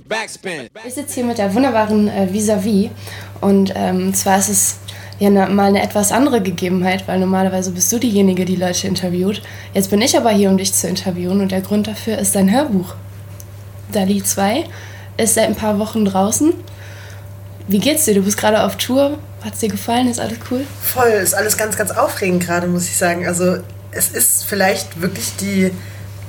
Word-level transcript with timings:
Backspin. 0.00 0.68
Ich 0.86 0.94
sitze 0.94 1.14
hier 1.14 1.24
mit 1.24 1.38
der 1.38 1.54
wunderbaren 1.54 2.08
äh, 2.08 2.32
Vis-a-vis 2.32 2.90
und 3.40 3.72
ähm, 3.74 4.14
zwar 4.14 4.38
ist 4.38 4.48
es 4.48 4.76
ja 5.18 5.30
ne, 5.30 5.46
mal 5.48 5.68
eine 5.68 5.82
etwas 5.82 6.12
andere 6.12 6.40
Gegebenheit, 6.42 7.06
weil 7.06 7.18
normalerweise 7.18 7.70
bist 7.70 7.92
du 7.92 7.98
diejenige, 7.98 8.44
die 8.44 8.56
Leute 8.56 8.86
interviewt. 8.86 9.42
Jetzt 9.74 9.90
bin 9.90 10.02
ich 10.02 10.16
aber 10.16 10.30
hier, 10.30 10.50
um 10.50 10.58
dich 10.58 10.72
zu 10.72 10.88
interviewen 10.88 11.40
und 11.40 11.52
der 11.52 11.60
Grund 11.60 11.86
dafür 11.86 12.18
ist 12.18 12.34
dein 12.34 12.50
Hörbuch. 12.50 12.94
Dali 13.92 14.22
2 14.22 14.64
ist 15.16 15.34
seit 15.34 15.46
ein 15.46 15.54
paar 15.54 15.78
Wochen 15.78 16.04
draußen. 16.04 16.52
Wie 17.68 17.78
geht's 17.78 18.04
dir? 18.04 18.14
Du 18.14 18.22
bist 18.22 18.36
gerade 18.36 18.62
auf 18.62 18.76
Tour. 18.76 19.18
Hat 19.42 19.54
es 19.54 19.60
dir 19.60 19.68
gefallen? 19.68 20.08
Ist 20.08 20.20
alles 20.20 20.38
cool? 20.50 20.66
Voll, 20.82 21.08
ist 21.08 21.34
alles 21.34 21.56
ganz, 21.56 21.76
ganz 21.76 21.90
aufregend 21.90 22.44
gerade, 22.44 22.66
muss 22.66 22.84
ich 22.84 22.96
sagen. 22.96 23.26
Also 23.26 23.58
es 23.92 24.08
ist 24.08 24.44
vielleicht 24.44 25.00
wirklich 25.00 25.36
die 25.36 25.70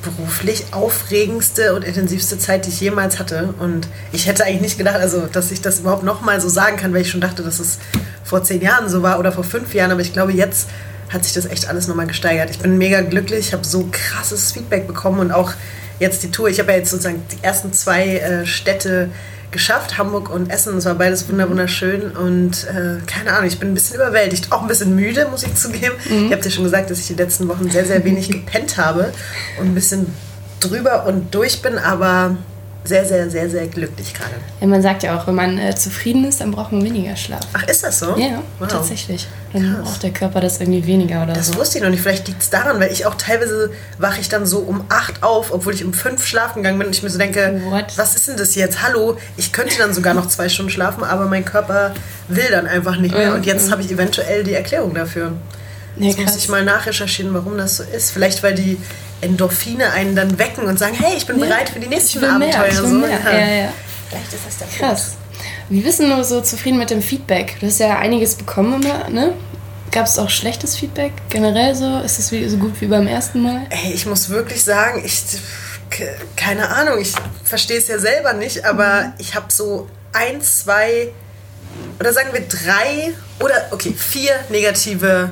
beruflich 0.02 0.66
aufregendste 0.71 1.75
und 1.75 1.84
intensivste 1.84 2.38
Zeit, 2.38 2.66
die 2.66 2.70
ich 2.70 2.80
jemals 2.80 3.20
hatte. 3.20 3.53
Und 3.59 3.88
ich 4.12 4.27
hätte 4.27 4.45
eigentlich 4.45 4.62
nicht 4.62 4.77
gedacht, 4.77 4.98
also, 4.98 5.27
dass 5.27 5.52
ich 5.52 5.62
das 5.62 5.80
überhaupt 5.80 6.03
nochmal 6.03 6.39
so 6.39 6.49
sagen 6.49 6.77
kann, 6.77 6.94
weil 6.94 7.02
ich 7.02 7.09
schon 7.09 7.22
dachte, 7.22 7.44
dass 7.44 7.59
es 7.59 7.80
vor 8.23 8.44
zehn 8.44 8.62
Jahren 8.62 8.89
so 8.89 9.02
war 9.03 9.20
oder 9.20 9.31
vor 9.31 9.44
fünf 9.44 9.73
Jahren. 9.73 9.91
Aber 9.91 10.02
ich 10.02 10.13
glaube, 10.13 10.34
jetzt 10.34 10.70
hat 11.09 11.23
sich 11.23 11.34
das 11.34 11.45
echt 11.45 11.67
alles 11.67 11.88
nochmal 11.88 12.08
gesteigert. 12.08 12.49
Ich 12.49 12.59
bin 12.59 12.77
mega 12.77 13.02
glücklich, 13.02 13.48
ich 13.48 13.53
habe 13.53 13.66
so 13.66 13.88
krasses 13.91 14.52
Feedback 14.52 14.88
bekommen 14.88 15.20
und 15.20 15.31
auch 15.31 15.53
jetzt 16.00 16.23
die 16.23 16.31
Tour. 16.31 16.50
Ich 16.50 16.59
habe 16.59 16.72
ja 16.72 16.77
jetzt 16.77 16.91
sozusagen 16.91 17.23
die 17.31 17.44
ersten 17.44 17.73
zwei 17.73 18.17
äh, 18.17 18.45
Städte 18.45 19.09
geschafft, 19.52 19.98
Hamburg 19.98 20.30
und 20.30 20.50
Essen. 20.50 20.78
Es 20.78 20.86
war 20.86 20.96
beides 20.96 21.28
wunderschön 21.30 22.12
und 22.12 22.66
äh, 22.66 23.06
keine 23.06 23.34
Ahnung, 23.34 23.48
ich 23.48 23.60
bin 23.60 23.72
ein 23.72 23.73
bisschen 23.73 23.96
überwältigt, 23.96 24.52
auch 24.52 24.62
ein 24.62 24.68
bisschen 24.68 24.96
müde, 24.96 25.28
muss 25.30 25.44
ich 25.44 25.56
zugeben. 25.56 25.96
Mhm. 26.10 26.26
Ich 26.26 26.32
habe 26.32 26.42
dir 26.42 26.52
schon 26.52 26.64
gesagt, 26.64 26.92
dass 26.92 27.00
ich 27.00 27.08
die 27.08 27.14
letzten 27.14 27.48
Wochen 27.48 27.70
sehr, 27.70 27.86
sehr 27.86 28.04
wenig 28.04 28.30
gepennt 28.32 28.78
habe 28.78 29.14
und 29.60 29.68
ein 29.68 29.76
bisschen 29.76 30.08
drüber 30.60 31.06
und 31.06 31.34
durch 31.34 31.62
bin, 31.62 31.78
aber 31.78 32.36
sehr, 32.88 33.05
sehr, 33.05 33.30
sehr, 33.30 33.50
sehr 33.50 33.68
glücklich 33.68 34.14
gerade. 34.14 34.32
Ja, 34.62 34.68
man 34.68 34.82
sagt 34.82 35.04
ja 35.04 35.18
auch, 35.18 35.28
wenn 35.28 35.36
man 35.36 35.58
äh, 35.58 35.75
zufrieden 35.75 36.25
ist, 36.25 36.42
dann 36.42 36.52
braucht 36.52 36.72
man 36.72 36.84
weniger 36.84 37.16
Schlaf. 37.16 37.42
Ach, 37.53 37.64
ist 37.67 37.84
das 37.84 38.00
so? 38.00 38.16
Ja, 38.17 38.42
wow. 38.59 38.67
tatsächlich. 38.67 39.28
Dann 39.53 39.75
Krass. 39.75 39.84
braucht 39.84 40.03
der 40.03 40.11
Körper 40.11 40.39
das 40.39 40.59
irgendwie 40.59 40.86
weniger 40.86 41.23
oder 41.23 41.34
das 41.34 41.48
so. 41.48 41.53
Das 41.53 41.61
wusste 41.61 41.78
ich 41.78 41.84
noch 41.84 41.89
nicht. 41.89 42.02
Vielleicht 42.02 42.28
liegt 42.28 42.42
es 42.42 42.50
daran, 42.50 42.80
weil 42.80 42.92
ich 42.92 43.06
auch 43.06 43.16
teilweise 43.16 43.72
wache 43.98 44.22
ich 44.22 44.30
dann 44.30 44.45
so 44.45 44.59
um 44.59 44.84
8 44.89 45.23
auf, 45.23 45.52
obwohl 45.52 45.73
ich 45.73 45.84
um 45.84 45.94
5 45.94 46.26
schlafen 46.26 46.64
gegangen 46.64 46.80
bin 46.80 46.88
und 46.88 46.95
ich 46.95 47.03
mir 47.03 47.09
so 47.09 47.17
denke, 47.17 47.61
What? 47.70 47.86
was 47.98 48.16
ist 48.16 48.28
denn 48.28 48.38
das 48.38 48.56
jetzt? 48.56 48.81
Hallo, 48.81 49.17
ich 49.36 49.52
könnte 49.52 49.78
dann 49.78 49.94
sogar 49.94 50.14
noch 50.14 50.28
zwei 50.28 50.50
Stunden 50.50 50.72
schlafen, 50.72 51.04
aber 51.04 51.26
mein 51.26 51.45
Körper 51.45 51.94
will 52.28 52.48
dann 52.50 52.67
einfach 52.67 52.98
nicht 52.98 53.14
mehr. 53.14 53.33
Und 53.33 53.45
jetzt 53.45 53.72
habe 53.72 53.81
ich 53.81 53.92
eventuell 53.92 54.44
die 54.44 54.54
Erklärung 54.54 54.94
dafür. 54.94 55.33
Nee, 56.00 56.09
Jetzt 56.09 56.20
muss 56.20 56.36
ich 56.36 56.48
mal 56.48 56.64
nachrecherchieren, 56.64 57.33
warum 57.33 57.58
das 57.58 57.78
so 57.78 57.83
ist. 57.83 58.11
Vielleicht, 58.11 58.44
weil 58.44 58.54
die 58.54 58.78
Endorphine 59.22 59.92
einen 59.92 60.16
dann 60.16 60.38
wecken 60.38 60.66
und 60.66 60.78
sagen, 60.78 60.96
hey, 60.96 61.16
ich 61.18 61.26
bin 61.26 61.40
ja. 61.40 61.46
bereit 61.46 61.70
für 61.70 61.80
die 61.80 61.88
nächsten 61.88 62.23
Abenteuer. 62.23 62.72
so. 62.72 63.06
Ja. 63.06 63.20
Ja, 63.32 63.56
ja. 63.56 63.73
Vielleicht 64.10 64.34
ist 64.34 64.46
das 64.46 64.58
der 64.58 64.68
Krass. 64.68 65.16
Wie 65.70 65.82
bist 65.82 66.00
du 66.00 66.23
so 66.23 66.42
zufrieden 66.42 66.78
mit 66.78 66.90
dem 66.90 67.02
Feedback? 67.02 67.58
Du 67.60 67.68
hast 67.68 67.80
ja 67.80 67.98
einiges 68.00 68.36
bekommen 68.36 68.82
immer, 68.82 69.10
ne? 69.10 69.34
Gab 69.92 70.06
es 70.06 70.18
auch 70.20 70.30
schlechtes 70.30 70.76
Feedback 70.76 71.12
generell 71.30 71.76
so? 71.76 72.00
Ist 72.00 72.20
es 72.20 72.30
so 72.30 72.58
gut 72.58 72.80
wie 72.80 72.88
beim 72.88 73.08
ersten 73.08 73.42
Mal? 73.42 73.62
Ey, 73.70 73.94
ich 73.94 74.06
muss 74.06 74.30
wirklich 74.30 74.64
sagen, 74.64 75.02
ich 75.04 75.23
keine 76.36 76.70
Ahnung, 76.70 77.00
ich 77.00 77.14
verstehe 77.44 77.78
es 77.78 77.88
ja 77.88 77.98
selber 78.00 78.34
nicht, 78.34 78.66
aber 78.66 79.04
mhm. 79.04 79.14
ich 79.18 79.36
habe 79.36 79.48
so 79.50 79.90
ein, 80.14 80.42
zwei 80.42 81.10
oder 82.00 82.14
sagen 82.14 82.30
wir 82.34 82.42
drei 82.42 83.14
oder 83.40 83.68
okay, 83.72 83.94
vier 83.94 84.34
negative 84.50 85.32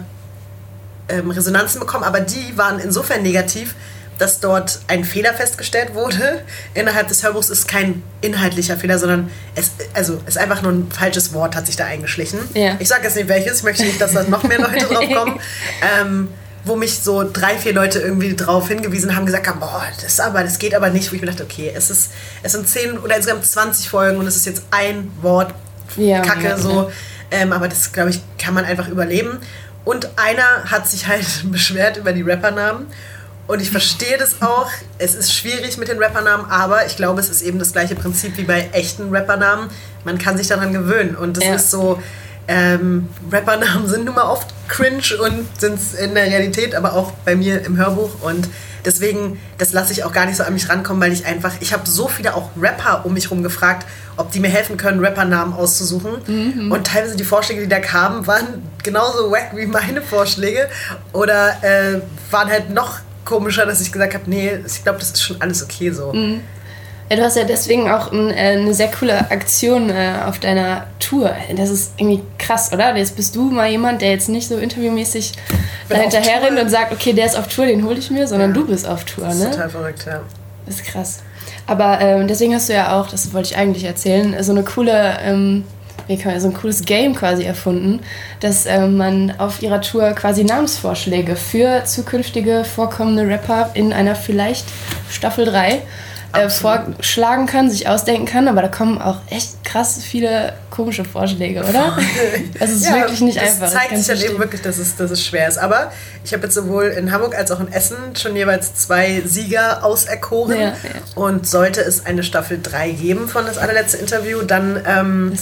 ähm, 1.09 1.29
Resonanzen 1.31 1.79
bekommen, 1.79 2.03
aber 2.03 2.19
die 2.19 2.57
waren 2.57 2.79
insofern 2.79 3.23
negativ, 3.23 3.75
dass 4.17 4.39
dort 4.39 4.79
ein 4.87 5.03
Fehler 5.03 5.33
festgestellt 5.33 5.93
wurde. 5.93 6.41
Innerhalb 6.73 7.07
des 7.09 7.23
Hörbuchs 7.23 7.49
ist 7.49 7.67
kein 7.67 8.01
inhaltlicher 8.21 8.77
Fehler, 8.77 8.97
sondern 8.97 9.29
es 9.55 9.71
also 9.93 10.21
ist 10.25 10.37
einfach 10.37 10.61
nur 10.61 10.71
ein 10.71 10.89
falsches 10.89 11.33
Wort 11.33 11.55
hat 11.55 11.65
sich 11.65 11.75
da 11.75 11.85
eingeschlichen. 11.85 12.39
Ja. 12.53 12.77
Ich 12.79 12.87
sage 12.87 13.03
jetzt 13.03 13.15
nicht 13.15 13.27
welches, 13.27 13.57
ich 13.57 13.63
möchte 13.63 13.83
nicht, 13.83 13.99
dass 13.99 14.13
da 14.13 14.23
noch 14.23 14.43
mehr 14.43 14.59
Leute 14.59 14.85
drauf 14.89 15.05
kommen. 15.13 15.39
Ähm, 15.99 16.29
wo 16.65 16.75
mich 16.75 16.97
so 16.99 17.23
drei, 17.31 17.57
vier 17.57 17.73
Leute 17.73 17.99
irgendwie 17.99 18.35
drauf 18.35 18.67
hingewiesen 18.67 19.15
haben, 19.15 19.27
gesagt 19.27 19.47
haben, 19.47 19.59
boah, 19.59 19.83
das 20.01 20.19
aber, 20.19 20.41
das 20.43 20.57
geht 20.57 20.73
aber 20.73 20.89
nicht, 20.89 21.11
wo 21.11 21.15
ich 21.15 21.21
mir 21.21 21.27
dachte, 21.27 21.43
okay, 21.43 21.71
es 21.75 21.91
ist, 21.91 22.11
es 22.41 22.53
sind 22.53 22.67
zehn 22.67 22.97
oder 22.97 23.15
insgesamt 23.15 23.45
20 23.45 23.87
Folgen 23.87 24.17
und 24.17 24.25
es 24.25 24.35
ist 24.35 24.47
jetzt 24.47 24.63
ein 24.71 25.11
Wort 25.21 25.53
ja, 25.95 26.21
Kacke 26.21 26.49
ja, 26.49 26.57
so. 26.57 26.91
Ähm, 27.31 27.53
aber 27.53 27.67
das, 27.67 27.91
glaube 27.91 28.09
ich, 28.09 28.21
kann 28.39 28.53
man 28.53 28.65
einfach 28.65 28.87
überleben. 28.87 29.39
Und 29.85 30.09
einer 30.17 30.65
hat 30.65 30.87
sich 30.87 31.07
halt 31.07 31.25
beschwert 31.51 31.97
über 31.97 32.11
die 32.11 32.23
Rappernamen. 32.23 32.87
Und 33.47 33.61
ich 33.61 33.69
verstehe 33.69 34.17
das 34.17 34.41
auch. 34.41 34.71
Es 34.97 35.13
ist 35.13 35.31
schwierig 35.31 35.77
mit 35.77 35.87
den 35.87 36.01
Rappernamen, 36.01 36.49
aber 36.49 36.87
ich 36.87 36.95
glaube, 36.95 37.19
es 37.19 37.29
ist 37.29 37.43
eben 37.43 37.59
das 37.59 37.73
gleiche 37.73 37.93
Prinzip 37.93 38.37
wie 38.37 38.43
bei 38.43 38.69
echten 38.71 39.15
Rappernamen. 39.15 39.69
Man 40.03 40.17
kann 40.17 40.35
sich 40.35 40.47
daran 40.47 40.73
gewöhnen. 40.73 41.15
Und 41.15 41.37
das 41.37 41.43
ja. 41.43 41.55
ist 41.55 41.69
so, 41.69 42.01
ähm, 42.47 43.09
Rappernamen 43.31 43.87
sind 43.87 44.05
nun 44.05 44.15
mal 44.15 44.29
oft 44.29 44.47
cringe 44.67 45.17
und 45.21 45.47
sind 45.59 45.75
es 45.75 45.93
in 45.93 46.15
der 46.15 46.25
Realität, 46.25 46.75
aber 46.75 46.93
auch 46.93 47.11
bei 47.23 47.35
mir 47.35 47.65
im 47.65 47.77
Hörbuch. 47.77 48.21
Und 48.21 48.47
deswegen, 48.83 49.39
das 49.57 49.73
lasse 49.73 49.93
ich 49.93 50.03
auch 50.03 50.11
gar 50.13 50.25
nicht 50.25 50.37
so 50.37 50.43
an 50.43 50.53
mich 50.53 50.69
rankommen, 50.69 51.01
weil 51.01 51.11
ich 51.11 51.25
einfach, 51.25 51.53
ich 51.59 51.73
habe 51.73 51.87
so 51.87 52.07
viele 52.07 52.35
auch 52.35 52.49
Rapper 52.59 53.05
um 53.05 53.13
mich 53.13 53.25
herum 53.25 53.43
gefragt, 53.43 53.85
ob 54.17 54.31
die 54.31 54.39
mir 54.39 54.49
helfen 54.49 54.77
können, 54.77 55.03
Rappernamen 55.03 55.53
auszusuchen. 55.53 56.13
Mhm. 56.27 56.71
Und 56.71 56.87
teilweise 56.87 57.15
die 57.15 57.23
Vorschläge, 57.23 57.61
die 57.61 57.67
da 57.67 57.79
kamen, 57.79 58.25
waren 58.27 58.63
genauso 58.83 59.31
wack 59.31 59.51
wie 59.55 59.65
meine 59.65 60.01
Vorschläge 60.01 60.69
oder 61.13 61.63
äh, 61.63 62.01
waren 62.31 62.49
halt 62.49 62.69
noch 62.69 62.99
komischer, 63.25 63.65
dass 63.65 63.81
ich 63.81 63.91
gesagt 63.91 64.13
habe, 64.13 64.29
nee, 64.29 64.59
ich 64.65 64.83
glaube, 64.83 64.99
das 64.99 65.11
ist 65.11 65.23
schon 65.23 65.41
alles 65.41 65.63
okay 65.63 65.91
so. 65.91 66.13
Mhm. 66.13 66.41
Ja, 67.09 67.17
du 67.17 67.23
hast 67.23 67.37
ja 67.37 67.43
deswegen 67.43 67.89
auch 67.89 68.11
äh, 68.11 68.33
eine 68.33 68.73
sehr 68.73 68.89
coole 68.89 69.29
Aktion 69.29 69.91
äh, 69.91 70.15
auf 70.25 70.39
deiner 70.39 70.87
Tour. 70.99 71.31
Das 71.55 71.69
ist 71.69 71.93
irgendwie 71.97 72.23
krass, 72.39 72.73
oder? 72.73 72.95
Jetzt 72.95 73.15
bist 73.15 73.35
du 73.35 73.43
mal 73.51 73.69
jemand, 73.69 74.01
der 74.01 74.09
jetzt 74.09 74.27
nicht 74.27 74.47
so 74.47 74.57
interviewmäßig 74.57 75.33
da 75.87 75.97
hinterher 75.97 76.41
rennt 76.41 76.59
und 76.59 76.69
sagt, 76.69 76.91
okay, 76.91 77.13
der 77.13 77.27
ist 77.27 77.37
auf 77.37 77.47
Tour, 77.47 77.67
den 77.67 77.85
hole 77.85 77.97
ich 77.99 78.09
mir, 78.09 78.27
sondern 78.27 78.49
ja. 78.49 78.55
du 78.55 78.65
bist 78.65 78.87
auf 78.87 79.03
Tour, 79.03 79.25
das 79.25 79.35
ist 79.35 79.43
ne? 79.43 79.51
Total 79.51 79.69
verrückt, 79.69 80.05
ja. 80.07 80.21
Das 80.65 80.75
ist 80.75 80.85
krass. 80.85 81.19
Aber 81.67 82.01
ähm, 82.01 82.27
deswegen 82.27 82.55
hast 82.55 82.69
du 82.69 82.73
ja 82.73 82.99
auch, 82.99 83.07
das 83.07 83.33
wollte 83.33 83.49
ich 83.49 83.57
eigentlich 83.57 83.83
erzählen, 83.83 84.35
so 84.43 84.51
eine 84.51 84.63
coole, 84.63 85.17
ähm, 85.21 85.63
wie 86.07 86.17
kann 86.17 86.31
man, 86.31 86.41
so 86.41 86.47
ein 86.47 86.53
cooles 86.55 86.85
Game 86.85 87.13
quasi 87.13 87.43
erfunden, 87.43 87.99
dass 88.39 88.65
ähm, 88.65 88.97
man 88.97 89.33
auf 89.37 89.61
ihrer 89.61 89.81
Tour 89.81 90.11
quasi 90.13 90.43
Namensvorschläge 90.43 91.35
für 91.35 91.83
zukünftige 91.85 92.63
vorkommende 92.63 93.27
Rapper 93.27 93.69
in 93.75 93.93
einer 93.93 94.15
vielleicht 94.15 94.65
Staffel 95.11 95.45
3 95.45 95.81
äh, 96.37 96.49
vorschlagen 96.49 97.45
kann, 97.45 97.69
sich 97.69 97.87
ausdenken 97.87 98.25
kann, 98.25 98.47
aber 98.47 98.61
da 98.61 98.67
kommen 98.67 99.01
auch 99.01 99.19
echt 99.29 99.63
krass 99.63 100.03
viele 100.03 100.53
komische 100.75 101.05
Vorschläge, 101.05 101.61
oder? 101.61 101.97
Das 102.59 102.69
ist 102.69 102.85
ja, 102.85 102.95
wirklich 102.95 103.21
nicht 103.21 103.37
das 103.37 103.43
einfach. 103.43 103.71
Das 103.71 103.73
zeigt 103.73 103.97
sich 103.97 104.07
dann 104.07 104.29
eben 104.29 104.39
wirklich, 104.39 104.61
dass 104.61 104.77
es, 104.77 104.95
dass 104.95 105.11
es 105.11 105.25
schwer 105.25 105.47
ist. 105.47 105.57
Aber 105.57 105.91
ich 106.23 106.33
habe 106.33 106.43
jetzt 106.43 106.55
sowohl 106.55 106.85
in 106.85 107.11
Hamburg 107.11 107.35
als 107.35 107.51
auch 107.51 107.59
in 107.59 107.71
Essen 107.71 107.97
schon 108.15 108.35
jeweils 108.35 108.75
zwei 108.75 109.21
Sieger 109.25 109.83
auserkoren. 109.83 110.59
Ja, 110.59 110.67
ja. 110.67 110.75
Und 111.15 111.47
sollte 111.47 111.81
es 111.81 112.05
eine 112.05 112.23
Staffel 112.23 112.59
3 112.61 112.91
geben 112.91 113.27
von 113.27 113.45
das 113.45 113.57
allerletzte 113.57 113.97
Interview, 113.97 114.41
dann 114.41 114.81
ähm, 114.85 115.33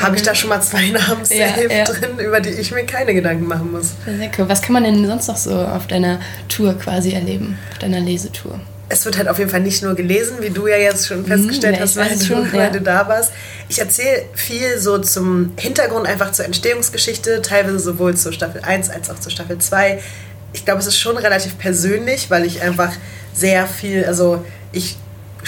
habe 0.00 0.16
ich 0.16 0.22
da 0.22 0.34
schon 0.34 0.50
mal 0.50 0.60
zwei 0.60 0.88
Namen 0.88 1.24
safe 1.24 1.68
drin, 1.68 2.18
über 2.18 2.40
die 2.40 2.50
ich 2.50 2.70
mir 2.72 2.84
keine 2.84 3.14
Gedanken 3.14 3.46
machen 3.46 3.72
muss. 3.72 3.92
Sehr 4.04 4.30
cool. 4.38 4.48
Was 4.48 4.62
kann 4.62 4.74
man 4.74 4.84
denn 4.84 5.06
sonst 5.06 5.28
noch 5.28 5.36
so 5.36 5.58
auf 5.60 5.86
deiner 5.86 6.20
Tour 6.48 6.78
quasi 6.78 7.12
erleben, 7.12 7.58
auf 7.72 7.78
deiner 7.78 8.00
Lesetour? 8.00 8.60
Es 8.88 9.04
wird 9.04 9.18
halt 9.18 9.28
auf 9.28 9.38
jeden 9.38 9.50
Fall 9.50 9.60
nicht 9.60 9.82
nur 9.82 9.94
gelesen, 9.94 10.38
wie 10.40 10.50
du 10.50 10.66
ja 10.66 10.76
jetzt 10.76 11.06
schon 11.06 11.26
festgestellt 11.26 11.76
mhm, 11.76 11.80
hast, 11.82 11.96
weil 11.96 12.16
du, 12.16 12.24
schon, 12.24 12.52
weil 12.52 12.72
du 12.72 12.80
da 12.80 13.06
warst. 13.06 13.32
Ich 13.68 13.78
erzähle 13.78 14.24
viel 14.34 14.78
so 14.78 14.98
zum 14.98 15.52
Hintergrund, 15.58 16.06
einfach 16.06 16.32
zur 16.32 16.46
Entstehungsgeschichte, 16.46 17.42
teilweise 17.42 17.78
sowohl 17.78 18.16
zur 18.16 18.32
Staffel 18.32 18.62
1 18.62 18.88
als 18.90 19.10
auch 19.10 19.18
zur 19.18 19.30
Staffel 19.30 19.58
2. 19.58 20.00
Ich 20.54 20.64
glaube, 20.64 20.80
es 20.80 20.86
ist 20.86 20.98
schon 20.98 21.18
relativ 21.18 21.58
persönlich, 21.58 22.30
weil 22.30 22.46
ich 22.46 22.62
einfach 22.62 22.92
sehr 23.34 23.66
viel, 23.66 24.04
also 24.06 24.44
ich 24.72 24.96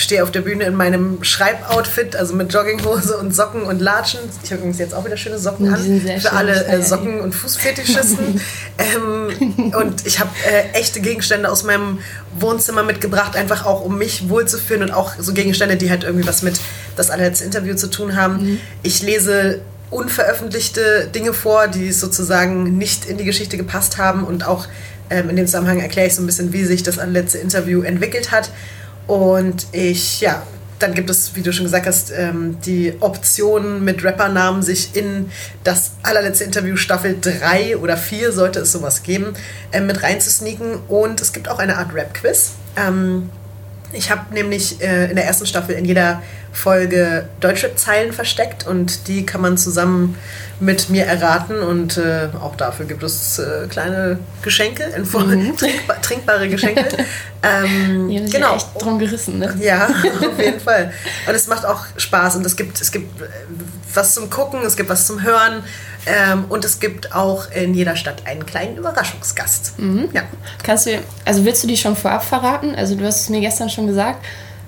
stehe 0.00 0.22
auf 0.22 0.30
der 0.30 0.40
Bühne 0.40 0.64
in 0.64 0.74
meinem 0.74 1.22
Schreiboutfit, 1.22 2.16
also 2.16 2.34
mit 2.34 2.52
Jogginghose 2.52 3.16
und 3.18 3.34
Socken 3.34 3.62
und 3.62 3.80
Latschen. 3.80 4.20
Ich 4.42 4.50
habe 4.50 4.60
übrigens 4.60 4.78
jetzt 4.78 4.94
auch 4.94 5.04
wieder 5.04 5.16
schöne 5.16 5.38
Socken 5.38 5.72
an 5.72 6.00
für 6.20 6.32
alle 6.32 6.64
äh, 6.66 6.82
Socken- 6.82 7.20
und 7.20 7.34
Fußfetischisten. 7.34 8.40
ähm, 8.78 9.72
und 9.74 10.06
ich 10.06 10.18
habe 10.18 10.30
äh, 10.46 10.78
echte 10.78 11.00
Gegenstände 11.00 11.50
aus 11.50 11.64
meinem 11.64 11.98
Wohnzimmer 12.38 12.82
mitgebracht, 12.82 13.36
einfach 13.36 13.66
auch 13.66 13.84
um 13.84 13.98
mich 13.98 14.28
wohlzufühlen 14.28 14.82
und 14.84 14.90
auch 14.90 15.12
so 15.18 15.32
Gegenstände, 15.32 15.76
die 15.76 15.90
halt 15.90 16.04
irgendwie 16.04 16.26
was 16.26 16.42
mit 16.42 16.60
das 16.96 17.10
allerletzte 17.10 17.44
Interview 17.44 17.74
zu 17.74 17.88
tun 17.88 18.16
haben. 18.16 18.42
Mhm. 18.42 18.60
Ich 18.82 19.02
lese 19.02 19.60
unveröffentlichte 19.90 21.08
Dinge 21.14 21.32
vor, 21.32 21.68
die 21.68 21.92
sozusagen 21.92 22.78
nicht 22.78 23.06
in 23.06 23.18
die 23.18 23.24
Geschichte 23.24 23.56
gepasst 23.56 23.98
haben 23.98 24.24
und 24.24 24.46
auch 24.46 24.66
ähm, 25.10 25.28
in 25.28 25.36
dem 25.36 25.46
Zusammenhang 25.46 25.80
erkläre 25.80 26.06
ich 26.06 26.14
so 26.14 26.22
ein 26.22 26.26
bisschen, 26.26 26.52
wie 26.52 26.64
sich 26.64 26.82
das 26.82 26.98
allerletzte 26.98 27.38
Interview 27.38 27.82
entwickelt 27.82 28.30
hat. 28.30 28.50
Und 29.06 29.66
ich, 29.72 30.20
ja, 30.20 30.42
dann 30.78 30.94
gibt 30.94 31.10
es, 31.10 31.34
wie 31.34 31.42
du 31.42 31.52
schon 31.52 31.64
gesagt 31.64 31.86
hast, 31.86 32.10
ähm, 32.10 32.58
die 32.64 32.94
Option 33.00 33.84
mit 33.84 34.04
Rappernamen 34.04 34.62
sich 34.62 34.96
in 34.96 35.30
das 35.62 35.92
allerletzte 36.02 36.44
Interview 36.44 36.76
Staffel 36.76 37.18
3 37.20 37.76
oder 37.76 37.96
4, 37.96 38.32
sollte 38.32 38.60
es 38.60 38.72
sowas 38.72 39.02
geben, 39.02 39.34
äh, 39.72 39.80
mit 39.80 40.02
reinzusneaken. 40.02 40.80
Und 40.88 41.20
es 41.20 41.32
gibt 41.32 41.48
auch 41.48 41.58
eine 41.58 41.76
Art 41.76 41.94
Rap-Quiz. 41.94 42.52
Ähm, 42.76 43.30
Ich 43.92 44.10
habe 44.10 44.32
nämlich 44.32 44.80
äh, 44.80 45.10
in 45.10 45.16
der 45.16 45.26
ersten 45.26 45.46
Staffel 45.46 45.74
in 45.74 45.84
jeder 45.84 46.22
Folge 46.52 47.28
Deutschrap-Zeilen 47.40 48.12
versteckt 48.12 48.66
und 48.66 49.08
die 49.08 49.24
kann 49.24 49.40
man 49.40 49.56
zusammen 49.56 50.16
mit 50.58 50.90
mir 50.90 51.06
erraten 51.06 51.60
und 51.60 51.96
äh, 51.96 52.28
auch 52.40 52.56
dafür 52.56 52.86
gibt 52.86 53.02
es 53.02 53.38
äh, 53.38 53.66
kleine 53.68 54.18
Geschenke, 54.42 54.84
in 54.96 55.06
Form, 55.06 55.30
mhm. 55.30 55.56
trinkba 55.56 55.94
trinkbare 55.94 56.48
Geschenke. 56.48 56.86
ähm, 57.42 58.10
ja, 58.10 58.20
genau. 58.30 58.56
echt 58.56 58.68
drum 58.78 58.98
gerissen, 58.98 59.38
ne? 59.38 59.56
Ja, 59.60 59.86
auf 60.20 60.38
jeden 60.38 60.60
Fall. 60.60 60.92
Und 61.26 61.34
es 61.34 61.46
macht 61.46 61.64
auch 61.64 61.86
Spaß 61.96 62.36
und 62.36 62.46
es 62.46 62.56
gibt, 62.56 62.80
es 62.80 62.90
gibt 62.90 63.22
äh, 63.22 63.26
was 63.94 64.14
zum 64.14 64.28
Gucken, 64.28 64.60
es 64.64 64.76
gibt 64.76 64.88
was 64.88 65.06
zum 65.06 65.22
Hören 65.22 65.62
ähm, 66.06 66.46
und 66.48 66.64
es 66.64 66.80
gibt 66.80 67.14
auch 67.14 67.50
in 67.50 67.74
jeder 67.74 67.96
Stadt 67.96 68.26
einen 68.26 68.46
kleinen 68.46 68.76
Überraschungsgast. 68.76 69.78
Mhm. 69.78 70.08
Ja. 70.12 70.22
Kannst 70.62 70.86
du, 70.86 70.98
also 71.24 71.44
willst 71.44 71.62
du 71.62 71.68
die 71.68 71.76
schon 71.76 71.96
vorab 71.96 72.24
verraten? 72.24 72.74
Also 72.74 72.94
du 72.94 73.04
hast 73.04 73.22
es 73.22 73.28
mir 73.28 73.40
gestern 73.40 73.70
schon 73.70 73.86
gesagt. 73.86 74.24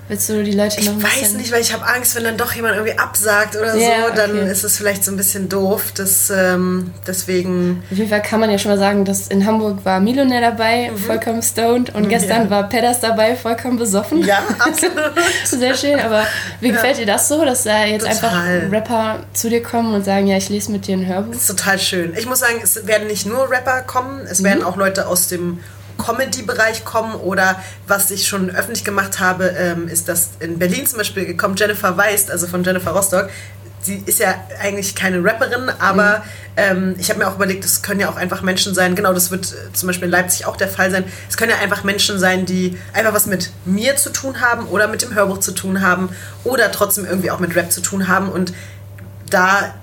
Willst 0.09 0.27
du 0.27 0.43
die 0.43 0.51
Leute 0.51 0.83
noch 0.83 0.97
Ich 0.97 1.03
weiß 1.03 1.33
nicht, 1.33 1.51
weil 1.51 1.61
ich 1.61 1.71
habe 1.71 1.85
Angst, 1.85 2.15
wenn 2.15 2.25
dann 2.25 2.35
doch 2.35 2.51
jemand 2.53 2.75
irgendwie 2.75 2.97
absagt 2.97 3.55
oder 3.55 3.73
yeah, 3.73 4.07
so, 4.09 4.15
dann 4.15 4.31
okay. 4.31 4.51
ist 4.51 4.63
es 4.63 4.77
vielleicht 4.77 5.03
so 5.05 5.11
ein 5.11 5.17
bisschen 5.17 5.47
doof. 5.47 5.93
Das, 5.95 6.29
ähm, 6.29 6.91
deswegen. 7.07 7.83
Auf 7.89 7.97
jeden 7.97 8.09
Fall 8.09 8.21
kann 8.21 8.41
man 8.41 8.51
ja 8.51 8.57
schon 8.57 8.71
mal 8.71 8.77
sagen, 8.77 9.05
dass 9.05 9.29
in 9.29 9.45
Hamburg 9.45 9.85
war 9.85 10.01
Millionär 10.01 10.41
dabei, 10.41 10.91
mhm. 10.91 10.97
vollkommen 10.97 11.41
stoned. 11.41 11.95
Und 11.95 12.09
gestern 12.09 12.45
ja. 12.45 12.49
war 12.49 12.67
Pedders 12.67 12.99
dabei, 12.99 13.35
vollkommen 13.37 13.77
besoffen. 13.77 14.23
Ja, 14.25 14.43
absolut. 14.59 15.13
Sehr 15.45 15.73
schön. 15.75 15.99
Aber 15.99 16.27
wie 16.59 16.67
ja. 16.67 16.73
gefällt 16.73 16.97
dir 16.97 17.05
das 17.05 17.29
so, 17.29 17.45
dass 17.45 17.63
da 17.63 17.85
jetzt 17.85 18.05
total. 18.05 18.29
einfach 18.29 18.71
Rapper 18.71 19.19
zu 19.33 19.49
dir 19.49 19.63
kommen 19.63 19.93
und 19.93 20.03
sagen, 20.03 20.27
ja, 20.27 20.35
ich 20.35 20.49
lese 20.49 20.71
mit 20.71 20.85
dir 20.85 20.97
ein 20.97 21.07
Hörbuch? 21.07 21.31
Das 21.31 21.43
ist 21.43 21.47
total 21.47 21.79
schön. 21.79 22.13
Ich 22.17 22.25
muss 22.25 22.39
sagen, 22.39 22.59
es 22.61 22.85
werden 22.85 23.07
nicht 23.07 23.25
nur 23.25 23.49
Rapper 23.49 23.81
kommen, 23.81 24.27
es 24.29 24.41
mhm. 24.41 24.45
werden 24.45 24.63
auch 24.63 24.75
Leute 24.75 25.07
aus 25.07 25.29
dem 25.29 25.59
Comedy-Bereich 25.97 26.85
kommen 26.85 27.15
oder 27.15 27.61
was 27.87 28.11
ich 28.11 28.27
schon 28.27 28.49
öffentlich 28.49 28.83
gemacht 28.83 29.19
habe, 29.19 29.47
ähm, 29.57 29.87
ist, 29.87 30.07
dass 30.09 30.31
in 30.39 30.59
Berlin 30.59 30.85
zum 30.85 30.97
Beispiel 30.97 31.35
kommt 31.35 31.59
Jennifer 31.59 31.97
Weist, 31.97 32.31
also 32.31 32.47
von 32.47 32.63
Jennifer 32.63 32.91
Rostock. 32.91 33.29
Sie 33.81 34.01
ist 34.05 34.19
ja 34.19 34.35
eigentlich 34.61 34.95
keine 34.95 35.23
Rapperin, 35.23 35.69
aber 35.79 36.19
mhm. 36.19 36.23
ähm, 36.55 36.95
ich 36.97 37.09
habe 37.09 37.19
mir 37.19 37.27
auch 37.27 37.35
überlegt, 37.35 37.65
es 37.65 37.81
können 37.81 37.99
ja 37.99 38.09
auch 38.09 38.15
einfach 38.15 38.41
Menschen 38.41 38.73
sein, 38.73 38.95
genau, 38.95 39.13
das 39.13 39.29
wird 39.29 39.51
äh, 39.51 39.73
zum 39.73 39.87
Beispiel 39.87 40.05
in 40.05 40.11
Leipzig 40.11 40.45
auch 40.45 40.55
der 40.55 40.69
Fall 40.69 40.89
sein. 40.89 41.03
Es 41.29 41.35
können 41.35 41.51
ja 41.51 41.57
einfach 41.57 41.83
Menschen 41.83 42.17
sein, 42.17 42.45
die 42.45 42.77
einfach 42.93 43.13
was 43.13 43.25
mit 43.25 43.51
mir 43.65 43.97
zu 43.97 44.11
tun 44.11 44.39
haben 44.39 44.67
oder 44.67 44.87
mit 44.87 45.01
dem 45.01 45.13
Hörbuch 45.13 45.39
zu 45.39 45.51
tun 45.51 45.81
haben 45.81 46.09
oder 46.45 46.71
trotzdem 46.71 47.05
irgendwie 47.05 47.31
auch 47.31 47.39
mit 47.39 47.55
Rap 47.55 47.71
zu 47.71 47.81
tun 47.81 48.07
haben. 48.07 48.29
Und 48.29 48.53
da 49.29 49.73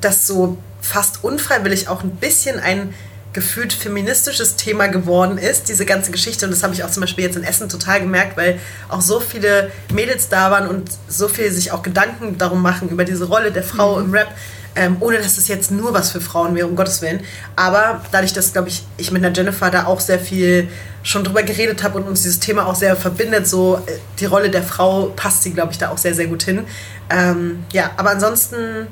das 0.00 0.26
so 0.26 0.58
fast 0.80 1.24
unfreiwillig 1.24 1.88
auch 1.88 2.02
ein 2.02 2.16
bisschen 2.16 2.60
ein 2.60 2.94
gefühlt 3.36 3.74
feministisches 3.74 4.56
Thema 4.56 4.86
geworden 4.86 5.36
ist, 5.36 5.68
diese 5.68 5.84
ganze 5.84 6.10
Geschichte. 6.10 6.46
Und 6.46 6.52
das 6.52 6.62
habe 6.62 6.72
ich 6.72 6.82
auch 6.82 6.90
zum 6.90 7.02
Beispiel 7.02 7.22
jetzt 7.22 7.36
in 7.36 7.44
Essen 7.44 7.68
total 7.68 8.00
gemerkt, 8.00 8.38
weil 8.38 8.58
auch 8.88 9.02
so 9.02 9.20
viele 9.20 9.70
Mädels 9.92 10.30
da 10.30 10.50
waren 10.50 10.66
und 10.66 10.90
so 11.06 11.28
viel 11.28 11.52
sich 11.52 11.70
auch 11.70 11.82
Gedanken 11.82 12.38
darum 12.38 12.62
machen, 12.62 12.88
über 12.88 13.04
diese 13.04 13.26
Rolle 13.26 13.52
der 13.52 13.62
Frau 13.62 13.96
mhm. 13.96 14.06
im 14.06 14.12
Rap. 14.12 14.28
Ähm, 14.74 14.96
ohne 15.00 15.18
dass 15.18 15.38
es 15.38 15.48
jetzt 15.48 15.70
nur 15.70 15.94
was 15.94 16.10
für 16.10 16.20
Frauen 16.20 16.54
wäre, 16.54 16.66
um 16.66 16.76
Gottes 16.76 17.00
Willen. 17.00 17.20
Aber 17.56 18.02
dadurch, 18.10 18.34
dass, 18.34 18.52
glaube 18.52 18.68
ich, 18.68 18.86
ich 18.98 19.10
mit 19.10 19.22
der 19.22 19.32
Jennifer 19.32 19.70
da 19.70 19.86
auch 19.86 20.00
sehr 20.00 20.18
viel 20.18 20.68
schon 21.02 21.24
drüber 21.24 21.42
geredet 21.42 21.82
habe 21.82 21.98
und 21.98 22.06
uns 22.06 22.22
dieses 22.22 22.40
Thema 22.40 22.66
auch 22.66 22.74
sehr 22.74 22.96
verbindet, 22.96 23.46
so 23.46 23.82
äh, 23.86 23.92
die 24.18 24.26
Rolle 24.26 24.50
der 24.50 24.62
Frau 24.62 25.12
passt 25.16 25.42
sie, 25.42 25.52
glaube 25.52 25.72
ich, 25.72 25.78
da 25.78 25.90
auch 25.90 25.98
sehr, 25.98 26.14
sehr 26.14 26.26
gut 26.26 26.42
hin. 26.42 26.64
Ähm, 27.10 27.64
ja, 27.72 27.90
aber 27.96 28.10
ansonsten 28.10 28.88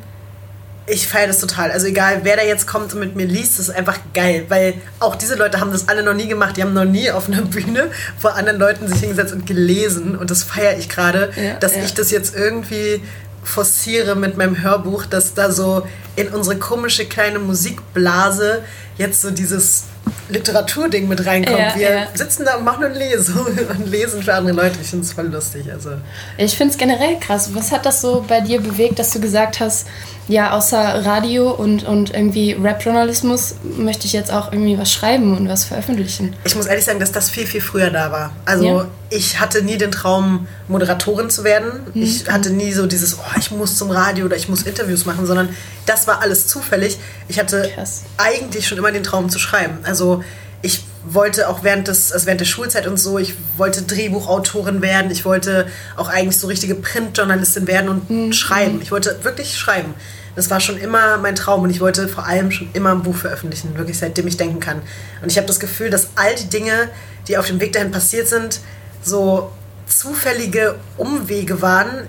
ich 0.86 1.08
feiere 1.08 1.28
das 1.28 1.40
total. 1.40 1.70
Also 1.70 1.86
egal, 1.86 2.20
wer 2.24 2.36
da 2.36 2.42
jetzt 2.42 2.66
kommt 2.66 2.92
und 2.92 3.00
mit 3.00 3.16
mir 3.16 3.26
liest, 3.26 3.58
das 3.58 3.68
ist 3.68 3.74
einfach 3.74 3.98
geil, 4.12 4.44
weil 4.48 4.74
auch 5.00 5.16
diese 5.16 5.34
Leute 5.34 5.60
haben 5.60 5.72
das 5.72 5.88
alle 5.88 6.02
noch 6.02 6.14
nie 6.14 6.28
gemacht. 6.28 6.56
Die 6.56 6.62
haben 6.62 6.74
noch 6.74 6.84
nie 6.84 7.10
auf 7.10 7.28
einer 7.28 7.42
Bühne 7.42 7.90
vor 8.18 8.34
anderen 8.34 8.58
Leuten 8.58 8.86
sich 8.88 9.00
hingesetzt 9.00 9.32
und 9.32 9.46
gelesen 9.46 10.16
und 10.16 10.30
das 10.30 10.42
feiere 10.42 10.76
ich 10.78 10.88
gerade, 10.88 11.30
ja, 11.36 11.54
dass 11.54 11.76
ja. 11.76 11.84
ich 11.84 11.94
das 11.94 12.10
jetzt 12.10 12.36
irgendwie 12.36 13.02
forciere 13.42 14.14
mit 14.14 14.36
meinem 14.36 14.62
Hörbuch, 14.62 15.06
dass 15.06 15.34
da 15.34 15.50
so 15.50 15.86
in 16.16 16.28
unsere 16.28 16.56
komische 16.56 17.06
kleine 17.06 17.38
Musikblase 17.38 18.62
jetzt 18.96 19.22
so 19.22 19.30
dieses 19.30 19.84
Literaturding 20.28 21.08
mit 21.08 21.26
reinkommt. 21.26 21.58
Ja, 21.58 21.74
wir 21.74 21.90
ja. 21.90 22.06
sitzen 22.14 22.44
da 22.44 22.56
und 22.56 22.64
machen 22.64 22.84
eine 22.84 22.94
Lesung 22.94 23.46
und 23.68 23.90
lesen 23.90 24.22
für 24.22 24.34
andere 24.34 24.56
Leute. 24.56 24.78
Ich 24.80 24.88
finde 24.88 25.04
es 25.04 25.12
voll 25.12 25.26
lustig. 25.26 25.70
Also. 25.70 25.90
Ich 26.38 26.56
finde 26.56 26.72
es 26.72 26.78
generell 26.78 27.18
krass. 27.20 27.54
Was 27.54 27.72
hat 27.72 27.84
das 27.84 28.00
so 28.00 28.24
bei 28.26 28.40
dir 28.40 28.60
bewegt, 28.60 28.98
dass 28.98 29.10
du 29.10 29.20
gesagt 29.20 29.60
hast, 29.60 29.86
ja, 30.26 30.52
außer 30.52 31.04
Radio 31.04 31.50
und, 31.50 31.84
und 31.84 32.14
irgendwie 32.14 32.52
Rap-Journalismus 32.52 33.56
möchte 33.76 34.06
ich 34.06 34.12
jetzt 34.12 34.32
auch 34.32 34.52
irgendwie 34.52 34.78
was 34.78 34.90
schreiben 34.90 35.36
und 35.36 35.48
was 35.48 35.64
veröffentlichen? 35.64 36.34
Ich 36.44 36.56
muss 36.56 36.66
ehrlich 36.66 36.84
sagen, 36.84 36.98
dass 36.98 37.12
das 37.12 37.28
viel, 37.28 37.46
viel 37.46 37.60
früher 37.60 37.90
da 37.90 38.10
war. 38.10 38.32
Also 38.46 38.64
ja. 38.64 38.86
ich 39.10 39.38
hatte 39.38 39.62
nie 39.62 39.76
den 39.76 39.90
Traum, 39.90 40.46
Moderatorin 40.68 41.28
zu 41.28 41.44
werden. 41.44 41.80
Mhm. 41.92 42.02
Ich 42.02 42.30
hatte 42.30 42.50
nie 42.50 42.72
so 42.72 42.86
dieses, 42.86 43.18
oh, 43.18 43.38
ich 43.38 43.50
muss 43.50 43.76
zum 43.76 43.90
Radio 43.90 44.24
oder 44.24 44.36
ich 44.36 44.48
muss 44.48 44.62
Interviews 44.62 45.04
machen, 45.04 45.26
sondern 45.26 45.50
das 45.84 46.06
war 46.06 46.22
alles 46.22 46.46
zufällig. 46.46 46.98
Ich 47.28 47.38
hatte 47.38 47.70
Krass. 47.74 48.04
eigentlich 48.16 48.66
schon 48.66 48.78
immer 48.78 48.92
den 48.92 49.02
Traum 49.02 49.28
zu 49.28 49.38
schreiben. 49.38 49.78
Also 49.82 50.24
ich 50.62 50.84
wollte 51.06 51.48
auch 51.48 51.62
während, 51.62 51.88
des, 51.88 52.12
also 52.12 52.26
während 52.26 52.40
der 52.40 52.46
Schulzeit 52.46 52.86
und 52.86 52.96
so, 52.98 53.18
ich 53.18 53.34
wollte 53.56 53.82
Drehbuchautorin 53.82 54.80
werden, 54.82 55.10
ich 55.10 55.24
wollte 55.24 55.66
auch 55.96 56.08
eigentlich 56.08 56.38
so 56.38 56.46
richtige 56.46 56.74
Printjournalistin 56.74 57.66
werden 57.66 57.88
und 57.88 58.10
mhm. 58.10 58.32
schreiben. 58.32 58.80
Ich 58.82 58.90
wollte 58.90 59.18
wirklich 59.22 59.56
schreiben. 59.56 59.94
Das 60.34 60.50
war 60.50 60.60
schon 60.60 60.78
immer 60.78 61.18
mein 61.18 61.36
Traum 61.36 61.62
und 61.62 61.70
ich 61.70 61.80
wollte 61.80 62.08
vor 62.08 62.26
allem 62.26 62.50
schon 62.50 62.68
immer 62.72 62.90
ein 62.90 63.02
Buch 63.02 63.14
veröffentlichen, 63.14 63.76
wirklich 63.76 63.98
seitdem 63.98 64.26
ich 64.26 64.36
denken 64.36 64.60
kann. 64.60 64.82
Und 65.22 65.30
ich 65.30 65.36
habe 65.36 65.46
das 65.46 65.60
Gefühl, 65.60 65.90
dass 65.90 66.08
all 66.16 66.34
die 66.34 66.48
Dinge, 66.48 66.88
die 67.28 67.38
auf 67.38 67.46
dem 67.46 67.60
Weg 67.60 67.72
dahin 67.72 67.92
passiert 67.92 68.26
sind, 68.26 68.60
so 69.02 69.52
zufällige 69.86 70.76
Umwege 70.96 71.62
waren, 71.62 72.08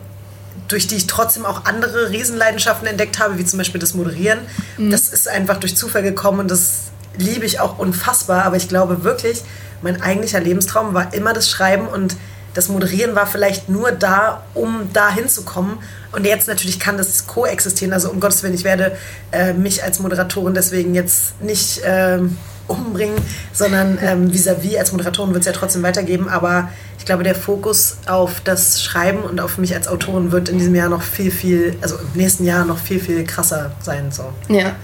durch 0.68 0.88
die 0.88 0.95
ich 0.95 1.06
trotzdem 1.06 1.45
auch 1.45 1.65
andere 1.65 2.09
Riesenleidenschaften 2.09 2.88
entdeckt 2.88 3.19
habe, 3.19 3.38
wie 3.38 3.45
zum 3.45 3.57
Beispiel 3.57 3.80
das 3.80 3.94
Moderieren. 3.94 4.39
Mhm. 4.77 4.89
Das 4.89 5.09
ist 5.09 5.27
einfach 5.27 5.57
durch 5.57 5.75
Zufall 5.75 6.01
gekommen 6.01 6.39
und 6.39 6.50
das 6.50 6.86
liebe 7.18 7.46
ich 7.46 7.60
auch 7.60 7.78
unfassbar, 7.78 8.44
aber 8.44 8.58
ich 8.58 8.68
glaube 8.68 9.04
wirklich, 9.04 9.44
mein 9.82 10.02
eigentlicher 10.02 10.40
Lebenstraum 10.40 10.94
war 10.94 11.14
immer 11.14 11.34
das 11.34 11.50
Schreiben 11.50 11.88
und 11.88 12.16
das 12.56 12.70
Moderieren 12.70 13.16
war 13.16 13.28
vielleicht 13.28 13.70
nur 13.70 13.92
da, 13.92 14.44
um 14.54 14.90
da 14.94 15.12
hinzukommen. 15.14 15.78
Und 16.14 16.26
jetzt 16.26 16.48
natürlich 16.48 16.80
kann 16.80 16.98
das 16.98 17.28
koexistieren. 17.28 17.94
Also 17.94 18.10
um 18.10 18.22
Gottes 18.22 18.42
Willen, 18.44 18.54
ich 18.54 18.64
werde 18.64 18.96
äh, 19.34 19.52
mich 19.52 19.84
als 19.84 20.00
Moderatorin 20.00 20.54
deswegen 20.54 20.96
jetzt 20.96 21.42
nicht 21.42 21.80
äh, 21.84 22.20
umbringen, 22.68 23.18
sondern 23.52 24.00
ähm, 24.02 24.32
vis-à-vis 24.32 24.72
-vis 24.72 24.80
als 24.80 24.92
Moderatorin 24.94 25.34
wird 25.34 25.42
es 25.42 25.48
ja 25.48 25.52
trotzdem 25.52 25.84
weitergeben. 25.84 26.30
Aber 26.30 26.70
ich 26.98 27.06
glaube, 27.06 27.24
der 27.24 27.36
Fokus 27.36 27.98
auf 28.08 28.40
das 28.42 28.82
Schreiben 28.82 29.20
und 29.20 29.42
auf 29.42 29.58
mich 29.58 29.76
als 29.76 29.90
Autorin 29.90 30.32
wird 30.32 30.48
in 30.48 30.57
diesem 30.57 30.76
Jahr 30.76 30.90
noch 30.90 31.04
viel, 31.04 31.31
viel, 31.31 31.76
also 31.81 31.98
im 31.98 32.19
nächsten 32.19 32.45
Jahr 32.45 32.64
noch 32.64 32.80
viel, 32.80 33.02
viel 33.02 33.26
krasser 33.26 33.74
sein. 33.81 34.12
So. 34.12 34.31
Ja. 34.48 34.76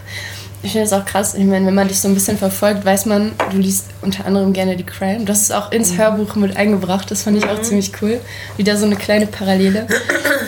Ich 0.63 0.74
finde 0.74 0.86
es 0.86 0.94
auch 0.94 1.06
krass. 1.06 1.34
Ich 1.34 1.44
meine, 1.44 1.65
wenn 1.65 1.74
man 1.74 1.88
dich 1.88 2.00
so 2.00 2.08
ein 2.08 2.13
bisschen 2.13 2.38
verfolgt, 2.38 2.86
weiß 2.86 3.08
man, 3.08 3.32
du 3.51 3.58
liest 3.58 3.86
unter 4.01 4.25
anderem 4.25 4.53
gerne 4.53 4.75
die 4.75 4.86
Crime. 4.86 5.25
Das 5.25 5.41
ist 5.41 5.51
auch 5.51 5.72
ins 5.72 5.94
mhm. 5.94 5.98
Hörbuch 5.98 6.36
mit 6.36 6.56
eingebracht. 6.56 7.10
Das 7.10 7.24
fand 7.24 7.38
ich 7.38 7.46
auch 7.46 7.58
mhm. 7.58 7.63
ziemlich 7.63 7.91
cool. 8.01 8.20
Wieder 8.58 8.77
so 8.77 8.86
eine 8.86 8.96
kleine 8.96 9.25
Parallele. 9.25 9.88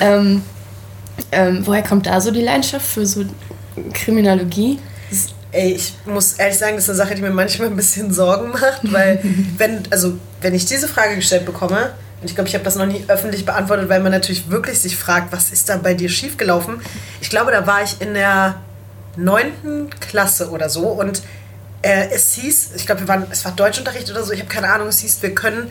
ähm, 0.01 0.43
ähm, 1.31 1.65
woher 1.65 1.81
kommt 1.81 2.05
da 2.05 2.21
so 2.21 2.29
die 2.29 2.41
Leidenschaft 2.41 2.85
für 2.85 3.05
so 3.05 3.25
Kriminologie? 3.93 4.79
Ey, 5.51 5.73
ich 5.73 5.93
muss 6.05 6.33
ehrlich 6.33 6.57
sagen, 6.57 6.75
das 6.75 6.85
ist 6.85 6.89
eine 6.89 6.97
Sache, 6.97 7.15
die 7.15 7.21
mir 7.21 7.29
manchmal 7.29 7.67
ein 7.67 7.75
bisschen 7.75 8.13
Sorgen 8.13 8.51
macht, 8.51 8.91
weil 8.91 9.19
wenn, 9.57 9.83
also, 9.89 10.13
wenn 10.41 10.53
ich 10.53 10.65
diese 10.65 10.87
Frage 10.87 11.15
gestellt 11.15 11.45
bekomme, 11.45 11.91
und 12.21 12.29
ich 12.29 12.35
glaube, 12.35 12.47
ich 12.47 12.55
habe 12.55 12.63
das 12.63 12.75
noch 12.75 12.85
nie 12.85 13.03
öffentlich 13.07 13.45
beantwortet, 13.45 13.89
weil 13.89 13.99
man 13.99 14.11
natürlich 14.11 14.49
wirklich 14.49 14.79
sich 14.79 14.95
fragt, 14.95 15.33
was 15.33 15.51
ist 15.51 15.67
da 15.69 15.77
bei 15.77 15.93
dir 15.93 16.07
schiefgelaufen? 16.07 16.79
Ich 17.19 17.29
glaube, 17.29 17.51
da 17.51 17.67
war 17.67 17.83
ich 17.83 17.99
in 17.99 18.13
der 18.13 18.55
neunten 19.15 19.89
Klasse 19.99 20.49
oder 20.49 20.69
so 20.69 20.87
und 20.87 21.21
äh, 21.83 22.09
es 22.11 22.33
hieß, 22.33 22.71
ich 22.75 22.85
glaube, 22.85 23.01
wir 23.01 23.07
waren, 23.07 23.25
es 23.29 23.43
war 23.45 23.51
Deutschunterricht 23.51 24.09
oder 24.09 24.23
so, 24.23 24.31
ich 24.31 24.39
habe 24.39 24.49
keine 24.49 24.71
Ahnung, 24.71 24.87
es 24.87 24.99
hieß, 24.99 25.21
wir 25.21 25.35
können 25.35 25.69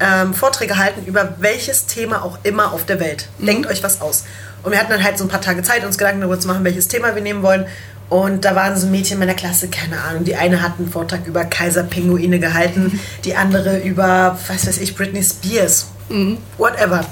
ähm, 0.00 0.34
Vorträge 0.34 0.78
halten 0.78 1.04
über 1.04 1.34
welches 1.38 1.86
Thema 1.86 2.24
auch 2.24 2.38
immer 2.42 2.72
auf 2.72 2.86
der 2.86 2.98
Welt. 2.98 3.28
Mhm. 3.38 3.46
Denkt 3.46 3.66
euch 3.66 3.82
was 3.82 4.00
aus. 4.00 4.24
Und 4.62 4.72
wir 4.72 4.78
hatten 4.78 4.90
dann 4.90 5.04
halt 5.04 5.18
so 5.18 5.24
ein 5.24 5.28
paar 5.28 5.40
Tage 5.40 5.62
Zeit, 5.62 5.84
uns 5.84 5.98
Gedanken 5.98 6.20
darüber 6.20 6.40
zu 6.40 6.48
machen, 6.48 6.64
welches 6.64 6.88
Thema 6.88 7.14
wir 7.14 7.22
nehmen 7.22 7.42
wollen. 7.42 7.66
Und 8.08 8.44
da 8.44 8.56
waren 8.56 8.76
so 8.76 8.88
Mädchen 8.88 9.18
meiner 9.18 9.34
Klasse, 9.34 9.68
keine 9.68 10.00
Ahnung, 10.00 10.24
die 10.24 10.34
eine 10.34 10.62
hat 10.62 10.72
einen 10.78 10.90
Vortrag 10.90 11.26
über 11.26 11.44
Kaiserpinguine 11.44 12.40
gehalten, 12.40 12.98
die 13.24 13.36
andere 13.36 13.78
über, 13.78 14.36
was 14.48 14.66
weiß 14.66 14.78
ich, 14.78 14.96
Britney 14.96 15.22
Spears, 15.22 15.86
mhm. 16.08 16.38
whatever. 16.58 17.04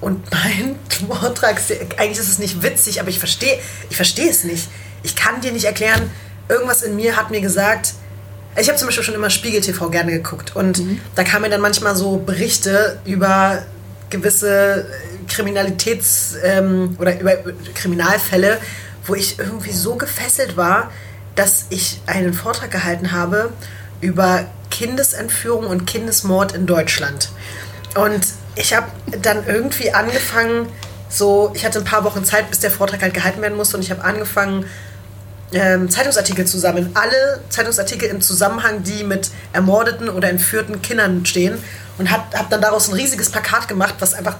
Und 0.00 0.22
mein 0.30 0.76
Vortrag, 1.08 1.60
eigentlich 1.96 2.18
ist 2.18 2.28
es 2.28 2.38
nicht 2.38 2.62
witzig, 2.62 3.00
aber 3.00 3.08
ich 3.08 3.18
verstehe 3.18 3.58
ich 3.90 3.96
versteh 3.96 4.28
es 4.28 4.44
nicht 4.44 4.68
ich 5.02 5.16
kann 5.16 5.40
dir 5.40 5.52
nicht 5.52 5.64
erklären, 5.64 6.10
irgendwas 6.48 6.82
in 6.82 6.96
mir 6.96 7.16
hat 7.16 7.30
mir 7.30 7.40
gesagt, 7.40 7.94
ich 8.56 8.68
habe 8.68 8.78
zum 8.78 8.88
Beispiel 8.88 9.04
schon 9.04 9.14
immer 9.14 9.30
Spiegel 9.30 9.60
TV 9.60 9.88
gerne 9.90 10.12
geguckt 10.12 10.56
und 10.56 10.78
mhm. 10.78 11.00
da 11.14 11.24
kamen 11.24 11.50
dann 11.50 11.60
manchmal 11.60 11.94
so 11.94 12.16
Berichte 12.16 12.98
über 13.04 13.62
gewisse 14.10 14.86
Kriminalitäts- 15.28 16.36
ähm, 16.42 16.96
oder 16.98 17.20
über 17.20 17.36
Kriminalfälle, 17.74 18.58
wo 19.06 19.14
ich 19.14 19.38
irgendwie 19.38 19.72
so 19.72 19.96
gefesselt 19.96 20.56
war, 20.56 20.90
dass 21.34 21.66
ich 21.70 22.00
einen 22.06 22.34
Vortrag 22.34 22.70
gehalten 22.70 23.12
habe 23.12 23.52
über 24.00 24.46
Kindesentführung 24.70 25.66
und 25.66 25.86
Kindesmord 25.86 26.52
in 26.52 26.66
Deutschland. 26.66 27.30
Und 27.94 28.26
ich 28.54 28.74
habe 28.74 28.86
dann 29.22 29.46
irgendwie 29.46 29.92
angefangen, 29.92 30.68
so, 31.08 31.52
ich 31.54 31.64
hatte 31.64 31.78
ein 31.78 31.84
paar 31.84 32.04
Wochen 32.04 32.24
Zeit, 32.24 32.50
bis 32.50 32.60
der 32.60 32.70
Vortrag 32.70 33.02
halt 33.02 33.14
gehalten 33.14 33.40
werden 33.40 33.56
musste 33.56 33.76
und 33.76 33.82
ich 33.82 33.90
habe 33.90 34.04
angefangen, 34.04 34.66
ähm, 35.52 35.88
Zeitungsartikel 35.90 36.44
zu 36.44 36.58
sammeln. 36.58 36.90
Alle 36.94 37.40
Zeitungsartikel 37.48 38.08
im 38.08 38.20
Zusammenhang, 38.20 38.82
die 38.82 39.04
mit 39.04 39.30
ermordeten 39.52 40.08
oder 40.08 40.28
entführten 40.28 40.82
Kindern 40.82 41.24
stehen 41.24 41.58
und 41.98 42.10
habe 42.10 42.36
hab 42.36 42.50
dann 42.50 42.60
daraus 42.60 42.88
ein 42.88 42.94
riesiges 42.94 43.30
Plakat 43.30 43.68
gemacht, 43.68 43.94
was 43.98 44.14
einfach 44.14 44.36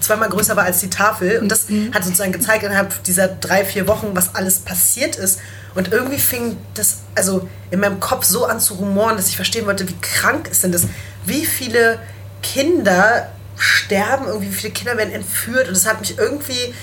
zweimal 0.00 0.28
größer 0.28 0.56
war 0.56 0.64
als 0.64 0.80
die 0.80 0.90
Tafel. 0.90 1.38
Und 1.40 1.48
das 1.48 1.68
mhm. 1.68 1.94
hat 1.94 2.04
sozusagen 2.04 2.32
gezeigt 2.32 2.64
innerhalb 2.64 3.02
dieser 3.04 3.28
drei, 3.28 3.64
vier 3.64 3.86
Wochen, 3.86 4.08
was 4.14 4.34
alles 4.34 4.58
passiert 4.58 5.16
ist. 5.16 5.40
Und 5.74 5.92
irgendwie 5.92 6.18
fing 6.18 6.56
das 6.74 6.98
also 7.14 7.48
in 7.70 7.80
meinem 7.80 8.00
Kopf 8.00 8.24
so 8.24 8.44
an 8.44 8.60
zu 8.60 8.74
rumoren, 8.74 9.16
dass 9.16 9.28
ich 9.28 9.36
verstehen 9.36 9.66
wollte, 9.66 9.88
wie 9.88 9.96
krank 10.00 10.48
ist 10.48 10.64
denn 10.64 10.72
das? 10.72 10.86
Wie 11.24 11.46
viele 11.46 11.98
Kinder 12.42 13.28
sterben, 13.56 14.26
irgendwie 14.26 14.50
wie 14.50 14.54
viele 14.54 14.72
Kinder 14.72 14.96
werden 14.96 15.12
entführt. 15.12 15.68
Und 15.68 15.76
das 15.76 15.86
hat 15.86 16.00
mich 16.00 16.18
irgendwie, 16.18 16.74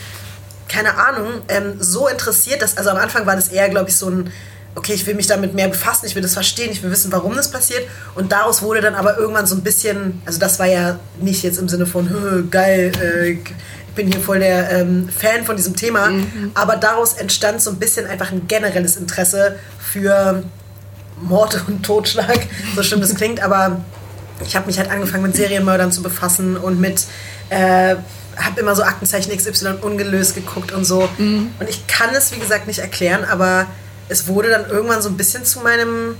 keine 0.67 0.97
Ahnung, 0.97 1.41
ähm, 1.47 1.75
so 1.79 2.07
interessiert, 2.07 2.61
dass, 2.61 2.77
also 2.77 2.89
am 2.89 2.97
Anfang 2.97 3.25
war 3.25 3.35
das 3.35 3.49
eher, 3.49 3.69
glaube 3.69 3.89
ich, 3.89 3.95
so 3.95 4.09
ein, 4.09 4.31
okay, 4.75 4.93
ich 4.93 5.05
will 5.05 5.15
mich 5.15 5.27
damit 5.27 5.53
mehr 5.53 5.67
befassen, 5.67 6.05
ich 6.05 6.15
will 6.15 6.21
das 6.21 6.33
verstehen, 6.33 6.71
ich 6.71 6.83
will 6.83 6.91
wissen, 6.91 7.11
warum 7.11 7.35
das 7.35 7.49
passiert. 7.49 7.87
Und 8.15 8.31
daraus 8.31 8.61
wurde 8.61 8.81
dann 8.81 8.95
aber 8.95 9.17
irgendwann 9.17 9.45
so 9.45 9.55
ein 9.55 9.61
bisschen, 9.61 10.21
also 10.25 10.39
das 10.39 10.59
war 10.59 10.65
ja 10.65 10.99
nicht 11.19 11.43
jetzt 11.43 11.59
im 11.59 11.69
Sinne 11.69 11.85
von, 11.85 12.49
geil, 12.51 12.91
äh, 13.01 13.29
ich 13.31 13.39
bin 13.95 14.11
hier 14.11 14.21
voll 14.21 14.39
der 14.39 14.71
ähm, 14.71 15.07
Fan 15.07 15.45
von 15.45 15.55
diesem 15.55 15.75
Thema, 15.75 16.09
mhm. 16.09 16.51
aber 16.53 16.75
daraus 16.75 17.13
entstand 17.13 17.61
so 17.61 17.71
ein 17.71 17.77
bisschen 17.77 18.05
einfach 18.07 18.31
ein 18.31 18.47
generelles 18.47 18.97
Interesse 18.97 19.57
für 19.79 20.43
Mord 21.21 21.63
und 21.67 21.83
Totschlag, 21.83 22.39
so 22.75 22.83
schlimm 22.83 23.01
das 23.01 23.15
klingt, 23.15 23.41
aber 23.41 23.81
ich 24.45 24.55
habe 24.55 24.67
mich 24.67 24.77
halt 24.77 24.91
angefangen 24.91 25.23
mit 25.23 25.35
Serienmördern 25.35 25.93
zu 25.93 26.03
befassen 26.03 26.57
und 26.57 26.81
mit 26.81 27.05
äh, 27.49 27.95
habe 28.37 28.59
immer 28.59 28.75
so 28.75 28.83
Aktenzeichen 28.83 29.35
XY 29.35 29.75
ungelöst 29.81 30.35
geguckt 30.35 30.71
und 30.71 30.85
so. 30.85 31.07
Mhm. 31.17 31.51
Und 31.59 31.69
ich 31.69 31.87
kann 31.87 32.09
es, 32.15 32.33
wie 32.33 32.39
gesagt, 32.39 32.67
nicht 32.67 32.79
erklären, 32.79 33.23
aber 33.23 33.67
es 34.09 34.27
wurde 34.27 34.49
dann 34.49 34.69
irgendwann 34.69 35.01
so 35.01 35.09
ein 35.09 35.17
bisschen 35.17 35.45
zu 35.45 35.59
meinem, 35.61 36.15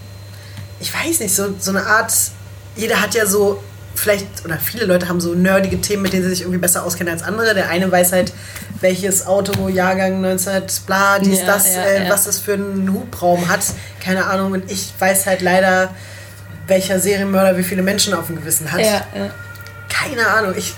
ich 0.80 0.94
weiß 0.94 1.20
nicht, 1.20 1.36
so, 1.36 1.54
so 1.60 1.72
eine 1.72 1.86
Art, 1.86 2.14
jeder 2.76 3.02
hat 3.02 3.14
ja 3.16 3.26
so, 3.26 3.62
vielleicht, 3.96 4.28
oder 4.44 4.58
viele 4.58 4.86
Leute 4.86 5.08
haben 5.08 5.22
so 5.22 5.34
nerdige 5.34 5.80
Themen, 5.80 6.04
mit 6.04 6.14
denen 6.14 6.24
sie 6.24 6.30
sich 6.30 6.42
irgendwie 6.42 6.60
besser 6.60 6.84
auskennen 6.84 7.14
als 7.14 7.24
andere. 7.24 7.54
Der 7.54 7.70
eine 7.70 7.92
weiß 7.92 8.12
halt, 8.12 8.34
welches 8.82 9.26
Auto, 9.26 9.70
Jahrgang 9.70 10.22
19, 10.22 10.64
bla, 10.86 11.20
dies, 11.20 11.40
ja, 11.40 11.46
das, 11.46 11.76
ja, 11.76 11.82
äh, 11.82 12.04
ja. 12.06 12.10
was 12.10 12.26
das 12.26 12.40
für 12.40 12.54
einen 12.54 12.92
Hubraum 12.94 13.48
hat. 13.48 13.62
Keine 14.04 14.26
Ahnung. 14.26 14.52
Und 14.54 14.72
ich 14.72 14.94
weiß 15.00 15.26
halt 15.26 15.42
leider, 15.42 15.94
welcher 16.68 17.00
Serienmörder 17.00 17.58
wie 17.58 17.64
viele 17.64 17.84
Menschen 17.84 18.14
auf 18.14 18.28
dem 18.28 18.36
Gewissen 18.38 18.72
hat. 18.72 18.82
Keine 19.90 20.28
Ahnung. 20.28 20.54
Ich, 20.58 20.74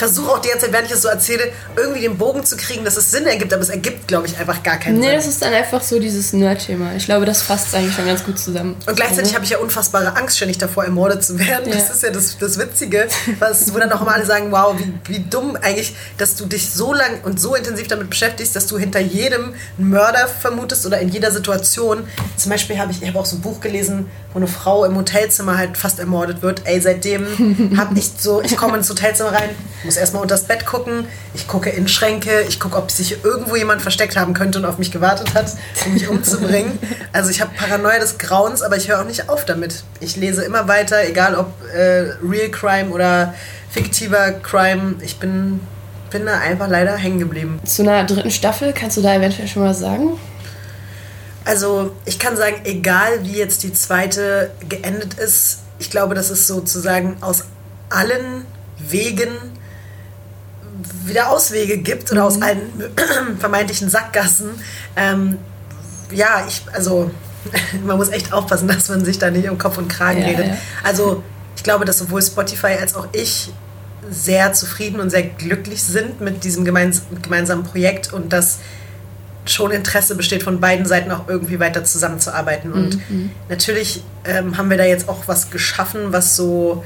versuche 0.00 0.32
auch 0.32 0.38
die 0.40 0.48
ganze 0.48 0.64
Zeit, 0.64 0.72
während 0.72 0.86
ich 0.86 0.92
das 0.92 1.02
so 1.02 1.08
erzähle, 1.08 1.52
irgendwie 1.76 2.00
den 2.00 2.16
Bogen 2.16 2.44
zu 2.44 2.56
kriegen, 2.56 2.84
dass 2.84 2.96
es 2.96 3.10
Sinn 3.10 3.26
ergibt, 3.26 3.52
aber 3.52 3.62
es 3.62 3.68
ergibt, 3.68 4.08
glaube 4.08 4.26
ich, 4.26 4.38
einfach 4.38 4.62
gar 4.62 4.78
keinen 4.78 4.94
nee, 4.94 5.02
Sinn. 5.02 5.10
Nee, 5.10 5.16
das 5.16 5.26
ist 5.26 5.42
dann 5.42 5.52
einfach 5.52 5.82
so 5.82 6.00
dieses 6.00 6.32
Nerd-Thema. 6.32 6.94
Ich 6.96 7.04
glaube, 7.04 7.26
das 7.26 7.42
fasst 7.42 7.74
eigentlich 7.74 7.94
schon 7.94 8.06
ganz 8.06 8.24
gut 8.24 8.38
zusammen. 8.38 8.76
Und 8.86 8.96
gleichzeitig 8.96 9.34
habe 9.34 9.44
ich 9.44 9.50
ja 9.50 9.58
unfassbare 9.58 10.16
Angst, 10.16 10.38
ständig 10.38 10.58
davor 10.58 10.84
ermordet 10.84 11.22
zu 11.22 11.38
werden. 11.38 11.68
Ja. 11.68 11.74
Das 11.74 11.90
ist 11.90 12.02
ja 12.02 12.10
das, 12.10 12.38
das 12.38 12.58
Witzige, 12.58 13.08
was, 13.38 13.72
wo 13.72 13.78
dann 13.78 13.92
auch 13.92 14.00
immer 14.00 14.14
alle 14.14 14.24
sagen, 14.24 14.50
wow, 14.50 14.74
wie, 14.78 14.92
wie 15.12 15.20
dumm 15.20 15.56
eigentlich, 15.60 15.94
dass 16.16 16.34
du 16.34 16.46
dich 16.46 16.70
so 16.70 16.94
lang 16.94 17.20
und 17.24 17.38
so 17.38 17.54
intensiv 17.54 17.86
damit 17.88 18.08
beschäftigst, 18.08 18.56
dass 18.56 18.66
du 18.66 18.78
hinter 18.78 19.00
jedem 19.00 19.54
Mörder 19.76 20.26
vermutest 20.26 20.86
oder 20.86 20.98
in 21.00 21.10
jeder 21.10 21.30
Situation. 21.30 22.04
Zum 22.36 22.50
Beispiel 22.50 22.78
habe 22.78 22.90
ich, 22.90 23.02
ich 23.02 23.08
habe 23.08 23.18
auch 23.18 23.26
so 23.26 23.36
ein 23.36 23.42
Buch 23.42 23.60
gelesen, 23.60 24.08
wo 24.32 24.38
eine 24.38 24.46
Frau 24.46 24.84
im 24.84 24.96
Hotelzimmer 24.96 25.58
halt 25.58 25.76
fast 25.76 25.98
ermordet 25.98 26.40
wird. 26.42 26.62
Ey, 26.64 26.80
seitdem 26.80 27.76
habe 27.76 27.98
ich 27.98 28.10
so, 28.18 28.40
ich 28.40 28.56
komme 28.56 28.78
ins 28.78 28.88
Hotelzimmer 28.88 29.32
rein, 29.32 29.50
muss 29.90 29.96
erstmal 29.96 30.22
unter 30.22 30.36
das 30.36 30.44
Bett 30.44 30.66
gucken, 30.66 31.04
ich 31.34 31.48
gucke 31.48 31.68
in 31.68 31.88
Schränke, 31.88 32.42
ich 32.48 32.60
gucke, 32.60 32.76
ob 32.76 32.92
sich 32.92 33.24
irgendwo 33.24 33.56
jemand 33.56 33.82
versteckt 33.82 34.16
haben 34.16 34.34
könnte 34.34 34.60
und 34.60 34.64
auf 34.64 34.78
mich 34.78 34.92
gewartet 34.92 35.34
hat, 35.34 35.46
um 35.84 35.94
mich 35.94 36.06
umzubringen. 36.08 36.78
Also 37.12 37.30
ich 37.30 37.40
habe 37.40 37.50
Paranoia 37.56 37.98
des 37.98 38.18
Grauens, 38.18 38.62
aber 38.62 38.76
ich 38.76 38.88
höre 38.88 39.00
auch 39.00 39.04
nicht 39.04 39.28
auf 39.28 39.44
damit. 39.44 39.82
Ich 39.98 40.14
lese 40.14 40.44
immer 40.44 40.68
weiter, 40.68 41.04
egal 41.08 41.34
ob 41.34 41.48
äh, 41.74 42.12
Real 42.22 42.50
Crime 42.52 42.90
oder 42.90 43.34
fiktiver 43.68 44.30
Crime. 44.30 44.94
Ich 45.00 45.18
bin, 45.18 45.58
bin 46.10 46.24
da 46.24 46.38
einfach 46.38 46.68
leider 46.68 46.96
hängen 46.96 47.18
geblieben. 47.18 47.58
Zu 47.64 47.82
einer 47.82 48.04
dritten 48.04 48.30
Staffel, 48.30 48.72
kannst 48.72 48.96
du 48.96 49.02
da 49.02 49.12
eventuell 49.12 49.48
schon 49.48 49.64
mal 49.64 49.74
sagen? 49.74 50.20
Also 51.44 51.90
ich 52.04 52.20
kann 52.20 52.36
sagen, 52.36 52.60
egal 52.62 53.24
wie 53.24 53.36
jetzt 53.36 53.64
die 53.64 53.72
zweite 53.72 54.52
geendet 54.68 55.14
ist, 55.14 55.62
ich 55.80 55.90
glaube, 55.90 56.14
dass 56.14 56.30
es 56.30 56.46
sozusagen 56.46 57.16
aus 57.22 57.44
allen 57.88 58.46
Wegen 58.78 59.30
wieder 61.04 61.30
Auswege 61.30 61.78
gibt 61.78 62.10
oder 62.12 62.22
mhm. 62.22 62.26
aus 62.26 62.42
allen 62.42 62.60
vermeintlichen 63.38 63.90
Sackgassen. 63.90 64.50
Ähm, 64.96 65.38
ja, 66.10 66.44
ich, 66.46 66.62
also 66.72 67.10
man 67.86 67.96
muss 67.96 68.10
echt 68.10 68.32
aufpassen, 68.32 68.68
dass 68.68 68.88
man 68.88 69.04
sich 69.04 69.18
da 69.18 69.30
nicht 69.30 69.48
um 69.48 69.58
Kopf 69.58 69.78
und 69.78 69.88
Kragen 69.88 70.20
ja, 70.20 70.28
redet. 70.28 70.46
Ja. 70.46 70.56
Also 70.82 71.22
ich 71.56 71.62
glaube, 71.62 71.84
dass 71.84 71.98
sowohl 71.98 72.22
Spotify 72.22 72.76
als 72.80 72.94
auch 72.94 73.08
ich 73.12 73.52
sehr 74.08 74.52
zufrieden 74.52 75.00
und 75.00 75.10
sehr 75.10 75.22
glücklich 75.22 75.82
sind 75.82 76.20
mit 76.20 76.42
diesem 76.42 76.64
gemeins 76.64 77.02
gemeinsamen 77.22 77.64
Projekt 77.64 78.12
und 78.12 78.32
dass 78.32 78.58
schon 79.46 79.70
Interesse 79.70 80.14
besteht, 80.14 80.42
von 80.42 80.60
beiden 80.60 80.86
Seiten 80.86 81.10
auch 81.10 81.28
irgendwie 81.28 81.58
weiter 81.60 81.84
zusammenzuarbeiten. 81.84 82.72
Und 82.72 83.10
mhm. 83.10 83.30
natürlich 83.48 84.02
ähm, 84.24 84.56
haben 84.56 84.70
wir 84.70 84.76
da 84.76 84.84
jetzt 84.84 85.08
auch 85.08 85.26
was 85.26 85.50
geschaffen, 85.50 86.12
was 86.12 86.36
so, 86.36 86.84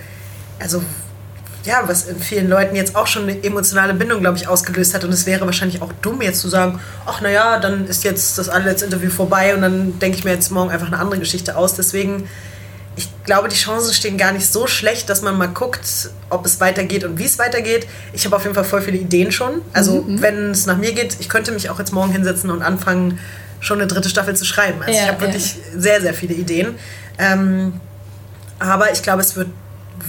also 0.58 0.82
ja, 1.64 1.82
was 1.86 2.04
in 2.04 2.20
vielen 2.20 2.48
Leuten 2.48 2.76
jetzt 2.76 2.94
auch 2.94 3.06
schon 3.06 3.22
eine 3.22 3.42
emotionale 3.42 3.94
Bindung, 3.94 4.20
glaube 4.20 4.36
ich, 4.36 4.48
ausgelöst 4.48 4.94
hat. 4.94 5.04
Und 5.04 5.12
es 5.12 5.24
wäre 5.26 5.46
wahrscheinlich 5.46 5.80
auch 5.80 5.92
dumm, 6.02 6.20
jetzt 6.20 6.40
zu 6.40 6.48
sagen, 6.48 6.78
ach 7.06 7.20
naja, 7.20 7.58
dann 7.58 7.86
ist 7.86 8.04
jetzt 8.04 8.36
das 8.38 8.48
allerletzte 8.48 8.84
Interview 8.84 9.10
vorbei 9.10 9.54
und 9.54 9.62
dann 9.62 9.98
denke 9.98 10.18
ich 10.18 10.24
mir 10.24 10.32
jetzt 10.32 10.50
morgen 10.50 10.70
einfach 10.70 10.88
eine 10.88 10.98
andere 10.98 11.18
Geschichte 11.18 11.56
aus. 11.56 11.74
Deswegen, 11.74 12.28
ich 12.96 13.08
glaube, 13.24 13.48
die 13.48 13.56
Chancen 13.56 13.94
stehen 13.94 14.18
gar 14.18 14.32
nicht 14.32 14.46
so 14.46 14.66
schlecht, 14.66 15.08
dass 15.08 15.22
man 15.22 15.38
mal 15.38 15.48
guckt, 15.48 16.10
ob 16.28 16.44
es 16.44 16.60
weitergeht 16.60 17.02
und 17.02 17.18
wie 17.18 17.24
es 17.24 17.38
weitergeht. 17.38 17.86
Ich 18.12 18.26
habe 18.26 18.36
auf 18.36 18.42
jeden 18.42 18.54
Fall 18.54 18.64
voll 18.64 18.82
viele 18.82 18.98
Ideen 18.98 19.32
schon. 19.32 19.62
Also, 19.72 20.02
mhm. 20.02 20.20
wenn 20.20 20.50
es 20.50 20.66
nach 20.66 20.76
mir 20.76 20.92
geht, 20.92 21.16
ich 21.18 21.30
könnte 21.30 21.50
mich 21.52 21.70
auch 21.70 21.78
jetzt 21.78 21.92
morgen 21.92 22.12
hinsetzen 22.12 22.50
und 22.50 22.62
anfangen, 22.62 23.18
schon 23.60 23.78
eine 23.78 23.86
dritte 23.86 24.10
Staffel 24.10 24.36
zu 24.36 24.44
schreiben. 24.44 24.82
Also, 24.82 24.92
ja, 24.92 25.04
ich 25.04 25.08
habe 25.08 25.24
ja. 25.24 25.32
wirklich 25.32 25.56
sehr, 25.74 26.02
sehr 26.02 26.12
viele 26.12 26.34
Ideen. 26.34 26.74
Ähm, 27.18 27.80
aber 28.58 28.92
ich 28.92 29.02
glaube, 29.02 29.22
es 29.22 29.34
wird 29.34 29.48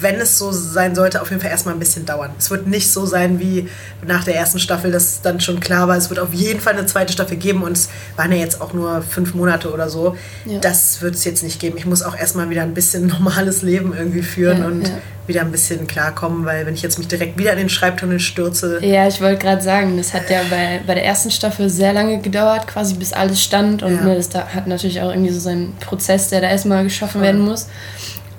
wenn 0.01 0.15
es 0.15 0.37
so 0.37 0.51
sein 0.51 0.95
sollte, 0.95 1.21
auf 1.21 1.29
jeden 1.29 1.41
Fall 1.41 1.51
erstmal 1.51 1.75
ein 1.75 1.79
bisschen 1.79 2.05
dauern. 2.05 2.31
Es 2.37 2.49
wird 2.49 2.67
nicht 2.67 2.91
so 2.91 3.05
sein 3.05 3.39
wie 3.39 3.69
nach 4.05 4.23
der 4.23 4.35
ersten 4.35 4.59
Staffel, 4.59 4.91
dass 4.91 5.21
dann 5.21 5.39
schon 5.39 5.59
klar 5.59 5.87
war, 5.87 5.95
es 5.95 6.09
wird 6.09 6.19
auf 6.19 6.33
jeden 6.33 6.59
Fall 6.59 6.73
eine 6.73 6.85
zweite 6.85 7.13
Staffel 7.13 7.37
geben 7.37 7.63
und 7.63 7.73
es 7.73 7.89
waren 8.15 8.31
ja 8.31 8.37
jetzt 8.37 8.61
auch 8.61 8.73
nur 8.73 9.01
fünf 9.01 9.33
Monate 9.33 9.71
oder 9.71 9.89
so. 9.89 10.15
Ja. 10.45 10.59
Das 10.59 11.01
wird 11.01 11.15
es 11.15 11.23
jetzt 11.23 11.43
nicht 11.43 11.59
geben. 11.59 11.77
Ich 11.77 11.85
muss 11.85 12.03
auch 12.03 12.17
erstmal 12.17 12.49
wieder 12.49 12.63
ein 12.63 12.73
bisschen 12.73 13.07
normales 13.19 13.61
Leben 13.61 13.93
irgendwie 13.97 14.21
führen 14.21 14.59
ja, 14.59 14.67
und 14.67 14.87
ja. 14.87 14.97
wieder 15.27 15.41
ein 15.41 15.51
bisschen 15.51 15.87
klarkommen, 15.87 16.45
weil 16.45 16.65
wenn 16.65 16.73
ich 16.73 16.81
jetzt 16.81 16.97
mich 16.97 17.07
direkt 17.07 17.37
wieder 17.37 17.51
in 17.53 17.57
den 17.57 17.69
Schreibtunnel 17.69 18.19
stürze. 18.19 18.79
Ja, 18.83 19.07
ich 19.07 19.21
wollte 19.21 19.39
gerade 19.39 19.61
sagen, 19.61 19.97
das 19.97 20.13
hat 20.13 20.29
ja 20.29 20.41
bei, 20.49 20.81
bei 20.85 20.95
der 20.95 21.05
ersten 21.05 21.31
Staffel 21.31 21.69
sehr 21.69 21.93
lange 21.93 22.19
gedauert, 22.21 22.67
quasi 22.67 22.95
bis 22.95 23.13
alles 23.13 23.41
stand 23.41 23.83
und 23.83 24.03
ne, 24.03 24.15
das 24.15 24.29
da 24.29 24.47
hat 24.47 24.67
natürlich 24.67 25.01
auch 25.01 25.09
irgendwie 25.09 25.31
so 25.31 25.39
seinen 25.39 25.75
Prozess, 25.77 26.29
der 26.29 26.41
da 26.41 26.49
erstmal 26.49 26.83
geschaffen 26.83 27.21
werden 27.21 27.41
muss 27.41 27.67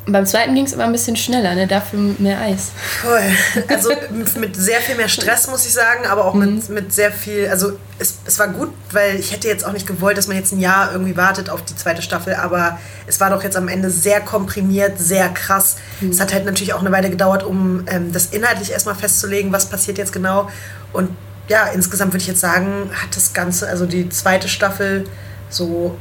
beim 0.09 0.25
zweiten 0.25 0.55
ging 0.55 0.65
es 0.65 0.73
aber 0.73 0.85
ein 0.85 0.93
bisschen 0.93 1.17
schneller, 1.17 1.55
ne? 1.57 1.67
dafür 1.67 1.99
mehr 2.19 2.41
Eis. 2.41 2.71
Voll. 3.03 3.21
Also 3.69 3.91
mit 4.39 4.55
sehr 4.55 4.81
viel 4.81 4.95
mehr 4.95 5.09
Stress, 5.09 5.49
muss 5.49 5.67
ich 5.67 5.73
sagen, 5.73 6.07
aber 6.07 6.25
auch 6.25 6.35
mhm. 6.35 6.57
mit, 6.57 6.69
mit 6.69 6.93
sehr 6.93 7.11
viel, 7.11 7.49
also 7.49 7.73
es, 7.99 8.19
es 8.25 8.39
war 8.39 8.49
gut, 8.49 8.73
weil 8.93 9.17
ich 9.17 9.33
hätte 9.33 9.49
jetzt 9.49 9.67
auch 9.67 9.73
nicht 9.73 9.87
gewollt, 9.87 10.17
dass 10.17 10.29
man 10.29 10.37
jetzt 10.37 10.53
ein 10.53 10.61
Jahr 10.61 10.93
irgendwie 10.93 11.17
wartet 11.17 11.51
auf 11.51 11.65
die 11.65 11.75
zweite 11.75 12.03
Staffel, 12.03 12.35
aber 12.35 12.79
es 13.07 13.19
war 13.19 13.31
doch 13.31 13.43
jetzt 13.43 13.57
am 13.57 13.67
Ende 13.67 13.91
sehr 13.91 14.21
komprimiert, 14.21 14.99
sehr 14.99 15.29
krass. 15.29 15.77
Mhm. 16.01 16.11
Es 16.11 16.21
hat 16.21 16.33
halt 16.33 16.45
natürlich 16.45 16.73
auch 16.73 16.81
eine 16.81 16.93
Weile 16.93 17.11
gedauert, 17.11 17.43
um 17.43 17.85
ähm, 17.89 18.13
das 18.13 18.27
inhaltlich 18.27 18.71
erstmal 18.71 18.95
festzulegen, 18.95 19.53
was 19.53 19.67
passiert 19.67 19.99
jetzt 19.99 20.13
genau. 20.13 20.49
Und 20.93 21.11
ja, 21.49 21.67
insgesamt 21.67 22.13
würde 22.13 22.23
ich 22.23 22.29
jetzt 22.29 22.41
sagen, 22.41 22.91
hat 22.93 23.17
das 23.17 23.33
Ganze, 23.33 23.69
also 23.69 23.87
die 23.87 24.09
zweite 24.09 24.49
Staffel 24.49 25.05
so 25.49 25.97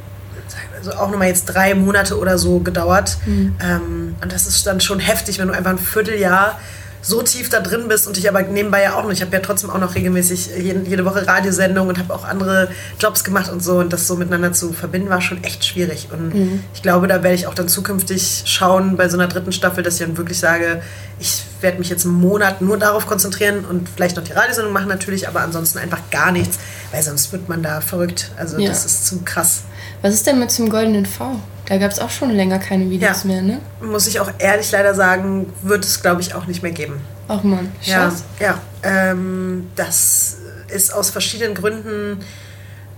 also 0.77 0.91
auch 0.93 1.09
nochmal 1.09 1.27
jetzt 1.27 1.45
drei 1.45 1.73
Monate 1.73 2.17
oder 2.17 2.37
so 2.37 2.59
gedauert. 2.59 3.17
Mhm. 3.25 3.55
Ähm, 3.61 4.15
und 4.21 4.31
das 4.31 4.47
ist 4.47 4.65
dann 4.65 4.79
schon 4.81 4.99
heftig, 4.99 5.39
wenn 5.39 5.47
du 5.47 5.53
einfach 5.53 5.71
ein 5.71 5.77
Vierteljahr 5.77 6.57
so 7.05 7.21
tief 7.21 7.49
da 7.49 7.59
drin 7.59 7.87
bist 7.87 8.07
und 8.07 8.17
ich 8.17 8.27
aber 8.27 8.41
nebenbei 8.41 8.81
ja 8.81 8.95
auch 8.95 9.03
noch, 9.03 9.11
ich 9.11 9.21
habe 9.21 9.31
ja 9.31 9.39
trotzdem 9.39 9.69
auch 9.69 9.77
noch 9.77 9.93
regelmäßig 9.93 10.49
jede, 10.57 11.05
Woche 11.05 11.27
Radiosendungen 11.27 11.89
und 11.89 11.99
habe 11.99 12.11
auch 12.11 12.25
andere 12.25 12.69
Jobs 12.99 13.23
gemacht 13.23 13.51
und 13.51 13.63
so 13.63 13.77
und 13.77 13.93
das 13.93 14.07
so 14.07 14.15
miteinander 14.15 14.53
zu 14.53 14.73
verbinden 14.73 15.09
war 15.09 15.21
schon 15.21 15.43
echt 15.43 15.63
schwierig 15.63 16.07
und 16.11 16.33
mhm. 16.33 16.63
ich 16.73 16.81
glaube, 16.81 17.07
da 17.07 17.21
werde 17.21 17.35
ich 17.35 17.45
auch 17.45 17.53
dann 17.53 17.67
zukünftig 17.67 18.43
schauen 18.45 18.97
bei 18.97 19.07
so 19.07 19.17
einer 19.17 19.27
dritten 19.27 19.51
Staffel, 19.51 19.83
dass 19.83 19.99
ich 19.99 20.05
dann 20.07 20.17
wirklich 20.17 20.39
sage, 20.39 20.81
ich 21.19 21.43
werde 21.61 21.77
mich 21.77 21.89
jetzt 21.89 22.05
einen 22.05 22.15
Monat 22.15 22.61
nur 22.61 22.77
darauf 22.77 23.05
konzentrieren 23.05 23.65
und 23.65 23.87
vielleicht 23.87 24.15
noch 24.15 24.23
die 24.23 24.33
Radiosendung 24.33 24.73
machen 24.73 24.89
natürlich, 24.89 25.27
aber 25.27 25.41
ansonsten 25.41 25.77
einfach 25.77 26.01
gar 26.09 26.31
nichts, 26.31 26.57
weil 26.91 27.03
sonst 27.03 27.31
wird 27.31 27.47
man 27.47 27.61
da 27.61 27.81
verrückt. 27.81 28.31
Also 28.35 28.57
ja. 28.57 28.69
das 28.69 28.83
ist 28.83 29.05
zu 29.05 29.21
krass. 29.23 29.61
Was 30.05 30.13
ist 30.13 30.27
denn 30.27 30.37
mit 30.37 30.51
zum 30.51 30.69
goldenen 30.69 31.07
V? 31.07 31.41
Da 31.65 31.79
gab 31.79 31.89
es 31.89 31.97
auch 31.97 32.11
schon 32.11 32.29
länger 32.29 32.59
keine 32.59 32.87
Videos 32.91 33.23
ja. 33.23 33.27
mehr, 33.27 33.41
ne? 33.41 33.59
Muss 33.81 34.05
ich 34.05 34.19
auch 34.19 34.29
ehrlich 34.37 34.69
leider 34.69 34.93
sagen, 34.93 35.51
wird 35.63 35.83
es, 35.83 35.99
glaube 35.99 36.21
ich, 36.21 36.35
auch 36.35 36.45
nicht 36.45 36.61
mehr 36.61 36.73
geben. 36.73 37.01
Ach 37.27 37.41
man, 37.41 37.71
ja, 37.81 38.13
ja. 38.39 38.61
Ähm, 38.83 39.65
das 39.75 40.37
ist 40.67 40.93
aus 40.93 41.09
verschiedenen 41.09 41.55
Gründen 41.55 42.19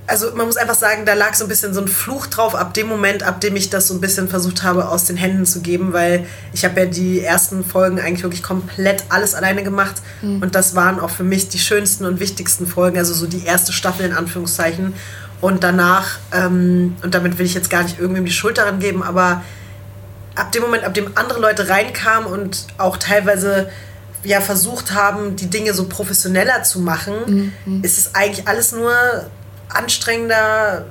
also 0.07 0.33
man 0.35 0.45
muss 0.45 0.55
einfach 0.55 0.75
sagen, 0.75 1.05
da 1.05 1.13
lag 1.13 1.33
so 1.33 1.43
ein 1.43 1.49
bisschen 1.49 1.73
so 1.73 1.81
ein 1.81 1.87
Fluch 1.89 2.27
drauf 2.27 2.55
ab 2.55 2.73
dem 2.73 2.87
Moment, 2.87 3.23
ab 3.23 3.41
dem 3.41 3.57
ich 3.57 3.69
das 3.69 3.89
so 3.89 3.93
ein 3.93 3.99
bisschen 3.99 4.29
versucht 4.29 4.63
habe 4.63 4.87
aus 4.87 5.03
den 5.03 5.17
Händen 5.17 5.45
zu 5.45 5.59
geben, 5.59 5.91
weil 5.91 6.25
ich 6.53 6.63
habe 6.63 6.79
ja 6.79 6.85
die 6.85 7.21
ersten 7.21 7.63
Folgen 7.63 7.99
eigentlich 7.99 8.23
wirklich 8.23 8.41
komplett 8.41 9.03
alles 9.09 9.35
alleine 9.35 9.63
gemacht 9.63 9.95
mhm. 10.21 10.41
und 10.41 10.55
das 10.55 10.75
waren 10.75 11.01
auch 11.01 11.09
für 11.09 11.25
mich 11.25 11.49
die 11.49 11.59
schönsten 11.59 12.05
und 12.05 12.21
wichtigsten 12.21 12.67
Folgen, 12.67 12.97
also 12.97 13.13
so 13.13 13.27
die 13.27 13.43
erste 13.43 13.73
Staffel 13.73 14.05
in 14.05 14.13
Anführungszeichen 14.13 14.93
und 15.41 15.63
danach, 15.63 16.17
ähm, 16.34 16.96
und 17.03 17.13
damit 17.13 17.38
will 17.38 17.46
ich 17.46 17.53
jetzt 17.53 17.70
gar 17.70 17.84
nicht 17.84 18.00
irgendwem 18.00 18.25
die 18.25 18.32
Schuld 18.32 18.58
daran 18.58 18.79
geben, 18.79 19.03
aber 19.03 19.44
ab 20.36 20.51
dem 20.51 20.63
Moment, 20.63 20.84
ab 20.84 20.94
dem 20.94 21.12
andere 21.15 21.39
Leute 21.39 21.70
reinkamen 21.70 22.32
und 22.32 22.67
auch 22.77 22.98
teilweise 22.98 23.70
ja 24.24 24.41
versucht 24.41 24.94
haben, 24.94 25.36
die 25.36 25.50
Dinge 25.50 25.74
so 25.74 25.88
professioneller 25.88 26.63
zu 26.63 26.79
machen, 26.79 27.53
mhm. 27.65 27.84
ist 27.84 27.98
es 27.98 28.15
eigentlich 28.15 28.48
alles 28.48 28.72
nur 28.72 28.94
anstrengender 29.70 30.86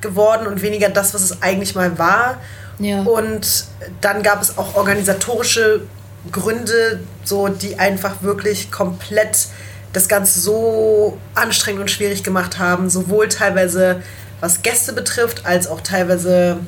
geworden 0.00 0.46
und 0.46 0.62
weniger 0.62 0.88
das, 0.88 1.14
was 1.14 1.22
es 1.22 1.42
eigentlich 1.42 1.74
mal 1.74 1.98
war. 1.98 2.38
Ja. 2.78 3.02
Und 3.02 3.66
dann 4.00 4.22
gab 4.22 4.42
es 4.42 4.58
auch 4.58 4.74
organisatorische 4.74 5.82
Gründe, 6.30 7.00
so 7.24 7.48
die 7.48 7.78
einfach 7.78 8.22
wirklich 8.22 8.70
komplett 8.70 9.48
das 9.92 10.08
Ganze 10.08 10.40
so 10.40 11.18
anstrengend 11.34 11.82
und 11.82 11.90
schwierig 11.90 12.22
gemacht 12.22 12.58
haben, 12.58 12.88
sowohl 12.88 13.28
teilweise 13.28 14.02
was 14.40 14.62
Gäste 14.62 14.92
betrifft, 14.92 15.46
als 15.46 15.66
auch 15.66 15.80
teilweise 15.80 16.58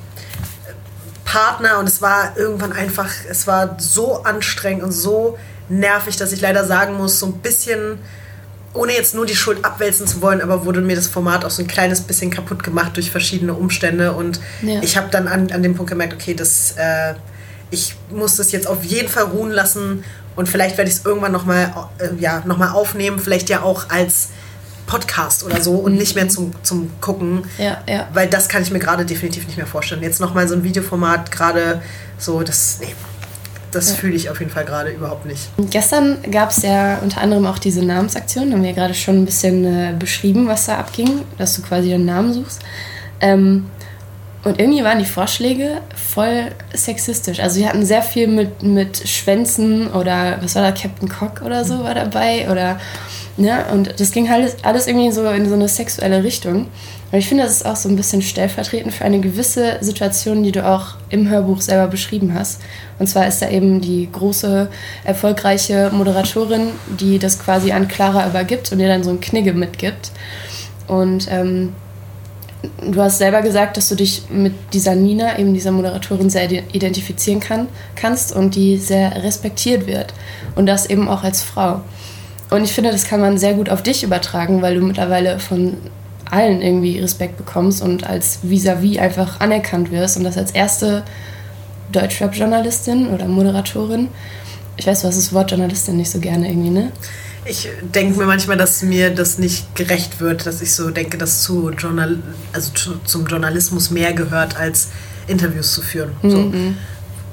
Partner. 1.24 1.78
Und 1.78 1.88
es 1.88 2.02
war 2.02 2.36
irgendwann 2.36 2.72
einfach, 2.72 3.10
es 3.28 3.46
war 3.46 3.76
so 3.78 4.22
anstrengend 4.22 4.84
und 4.84 4.92
so 4.92 5.38
nervig, 5.68 6.16
dass 6.16 6.32
ich 6.32 6.40
leider 6.40 6.64
sagen 6.64 6.94
muss, 6.94 7.18
so 7.18 7.26
ein 7.26 7.38
bisschen 7.38 7.98
ohne 8.74 8.92
jetzt 8.92 9.14
nur 9.14 9.24
die 9.24 9.36
Schuld 9.36 9.64
abwälzen 9.64 10.06
zu 10.06 10.20
wollen, 10.20 10.40
aber 10.42 10.64
wurde 10.64 10.80
mir 10.80 10.96
das 10.96 11.06
Format 11.06 11.44
auch 11.44 11.50
so 11.50 11.62
ein 11.62 11.68
kleines 11.68 12.00
bisschen 12.00 12.30
kaputt 12.30 12.64
gemacht 12.64 12.96
durch 12.96 13.10
verschiedene 13.10 13.54
Umstände. 13.54 14.12
Und 14.12 14.40
ja. 14.62 14.82
ich 14.82 14.96
habe 14.96 15.08
dann 15.10 15.28
an, 15.28 15.50
an 15.52 15.62
dem 15.62 15.76
Punkt 15.76 15.90
gemerkt, 15.90 16.14
okay, 16.14 16.34
das, 16.34 16.74
äh, 16.76 17.14
ich 17.70 17.94
muss 18.10 18.36
das 18.36 18.50
jetzt 18.50 18.66
auf 18.66 18.82
jeden 18.84 19.08
Fall 19.08 19.24
ruhen 19.24 19.52
lassen 19.52 20.04
und 20.36 20.48
vielleicht 20.48 20.76
werde 20.78 20.90
ich 20.90 20.96
es 20.96 21.04
irgendwann 21.04 21.32
nochmal 21.32 21.72
äh, 21.98 22.20
ja, 22.20 22.42
noch 22.44 22.60
aufnehmen, 22.72 23.18
vielleicht 23.18 23.48
ja 23.48 23.62
auch 23.62 23.90
als 23.90 24.30
Podcast 24.86 25.44
oder 25.44 25.60
so 25.60 25.76
und 25.76 25.96
nicht 25.96 26.14
mehr 26.14 26.28
zum, 26.28 26.52
zum 26.62 26.90
Gucken. 27.00 27.44
Ja, 27.58 27.78
ja. 27.88 28.08
Weil 28.12 28.28
das 28.28 28.48
kann 28.48 28.62
ich 28.62 28.70
mir 28.70 28.78
gerade 28.78 29.04
definitiv 29.04 29.46
nicht 29.46 29.56
mehr 29.56 29.66
vorstellen. 29.66 30.02
Jetzt 30.02 30.20
nochmal 30.20 30.46
so 30.46 30.54
ein 30.54 30.62
Videoformat, 30.62 31.30
gerade 31.30 31.80
so, 32.18 32.42
das, 32.42 32.78
nee, 32.80 32.94
das 33.70 33.90
ja. 33.90 33.94
fühle 33.96 34.14
ich 34.14 34.30
auf 34.30 34.38
jeden 34.40 34.50
Fall 34.50 34.64
gerade 34.64 34.90
überhaupt 34.90 35.26
nicht. 35.26 35.48
Gestern 35.70 36.18
gab 36.30 36.50
es 36.50 36.62
ja 36.62 36.98
unter 36.98 37.20
anderem 37.20 37.46
auch 37.46 37.58
diese 37.58 37.84
Namensaktion, 37.84 38.50
da 38.50 38.56
haben 38.56 38.62
wir 38.62 38.70
ja 38.70 38.76
gerade 38.76 38.94
schon 38.94 39.22
ein 39.22 39.24
bisschen 39.24 39.64
äh, 39.64 39.94
beschrieben, 39.98 40.46
was 40.46 40.66
da 40.66 40.78
abging, 40.78 41.22
dass 41.38 41.56
du 41.56 41.62
quasi 41.62 41.92
einen 41.92 42.04
Namen 42.04 42.32
suchst. 42.32 42.60
Ähm, 43.20 43.66
und 44.44 44.60
irgendwie 44.60 44.84
waren 44.84 44.98
die 44.98 45.06
Vorschläge 45.06 45.80
voll 45.94 46.50
sexistisch. 46.74 47.40
Also 47.40 47.60
wir 47.60 47.68
hatten 47.68 47.84
sehr 47.84 48.02
viel 48.02 48.28
mit, 48.28 48.62
mit 48.62 49.08
Schwänzen 49.08 49.88
oder 49.88 50.38
was 50.42 50.54
war 50.54 50.62
da, 50.62 50.72
Captain 50.72 51.08
Cock 51.08 51.42
oder 51.44 51.64
so 51.64 51.82
war 51.82 51.94
dabei 51.94 52.50
oder 52.50 52.78
ne? 53.38 53.64
Und 53.72 53.98
das 53.98 54.12
ging 54.12 54.28
halt 54.28 54.56
alles 54.62 54.86
irgendwie 54.86 55.10
so 55.12 55.26
in 55.30 55.48
so 55.48 55.54
eine 55.54 55.68
sexuelle 55.68 56.22
Richtung. 56.22 56.66
Und 57.10 57.18
ich 57.18 57.28
finde, 57.28 57.44
das 57.44 57.52
ist 57.52 57.66
auch 57.66 57.76
so 57.76 57.88
ein 57.88 57.96
bisschen 57.96 58.22
stellvertretend 58.22 58.92
für 58.92 59.04
eine 59.04 59.20
gewisse 59.20 59.78
Situation, 59.80 60.42
die 60.42 60.52
du 60.52 60.66
auch 60.66 60.96
im 61.08 61.28
Hörbuch 61.28 61.60
selber 61.60 61.86
beschrieben 61.86 62.34
hast. 62.34 62.60
Und 62.98 63.06
zwar 63.06 63.26
ist 63.26 63.40
da 63.40 63.48
eben 63.48 63.80
die 63.80 64.08
große, 64.10 64.68
erfolgreiche 65.04 65.90
Moderatorin, 65.92 66.72
die 67.00 67.18
das 67.18 67.38
quasi 67.38 67.72
an 67.72 67.88
Clara 67.88 68.26
übergibt 68.26 68.72
und 68.72 68.80
ihr 68.80 68.88
dann 68.88 69.04
so 69.04 69.10
ein 69.10 69.20
Knigge 69.20 69.52
mitgibt. 69.52 70.10
Und 70.86 71.28
ähm, 71.30 71.72
du 72.80 73.00
hast 73.00 73.18
selber 73.18 73.42
gesagt, 73.42 73.76
dass 73.76 73.88
du 73.88 73.94
dich 73.94 74.24
mit 74.30 74.54
dieser 74.72 74.94
Nina, 74.94 75.38
eben 75.38 75.54
dieser 75.54 75.72
Moderatorin, 75.72 76.30
sehr 76.30 76.50
identifizieren 76.50 77.40
kann, 77.40 77.68
kannst 77.96 78.34
und 78.34 78.54
die 78.54 78.76
sehr 78.78 79.22
respektiert 79.22 79.86
wird. 79.86 80.14
Und 80.54 80.66
das 80.66 80.86
eben 80.86 81.08
auch 81.08 81.22
als 81.22 81.42
Frau. 81.42 81.80
Und 82.50 82.64
ich 82.64 82.72
finde, 82.72 82.90
das 82.90 83.04
kann 83.04 83.20
man 83.20 83.38
sehr 83.38 83.54
gut 83.54 83.70
auf 83.70 83.82
dich 83.82 84.02
übertragen, 84.02 84.62
weil 84.62 84.76
du 84.76 84.80
mittlerweile 84.80 85.38
von 85.38 85.76
allen 86.30 86.62
irgendwie 86.62 86.98
Respekt 86.98 87.36
bekommst 87.36 87.82
und 87.82 88.08
als 88.08 88.40
vis-à-vis 88.42 88.96
-vis 88.96 89.00
einfach 89.00 89.40
anerkannt 89.40 89.90
wirst 89.90 90.16
und 90.16 90.24
das 90.24 90.38
als 90.38 90.50
erste 90.50 91.02
Deutschrap-Journalistin 91.92 93.08
oder 93.08 93.26
Moderatorin. 93.26 94.08
Ich 94.76 94.86
weiß, 94.86 95.02
du 95.02 95.08
hast 95.08 95.16
das 95.16 95.32
Wort 95.32 95.50
Journalistin 95.50 95.96
nicht 95.96 96.10
so 96.10 96.18
gerne 96.18 96.48
irgendwie, 96.48 96.70
ne? 96.70 96.92
Ich 97.46 97.68
denke 97.94 98.18
mir 98.18 98.26
manchmal, 98.26 98.56
dass 98.56 98.82
mir 98.82 99.10
das 99.10 99.38
nicht 99.38 99.74
gerecht 99.74 100.20
wird, 100.20 100.46
dass 100.46 100.62
ich 100.62 100.74
so 100.74 100.90
denke, 100.90 101.18
dass 101.18 101.42
zu 101.42 101.70
Journal 101.70 102.18
also 102.52 102.72
zu, 102.72 102.98
zum 103.04 103.26
Journalismus 103.26 103.90
mehr 103.90 104.12
gehört, 104.12 104.56
als 104.56 104.88
Interviews 105.26 105.74
zu 105.74 105.82
führen. 105.82 106.10
Mhm. 106.22 106.30
So 106.30 106.52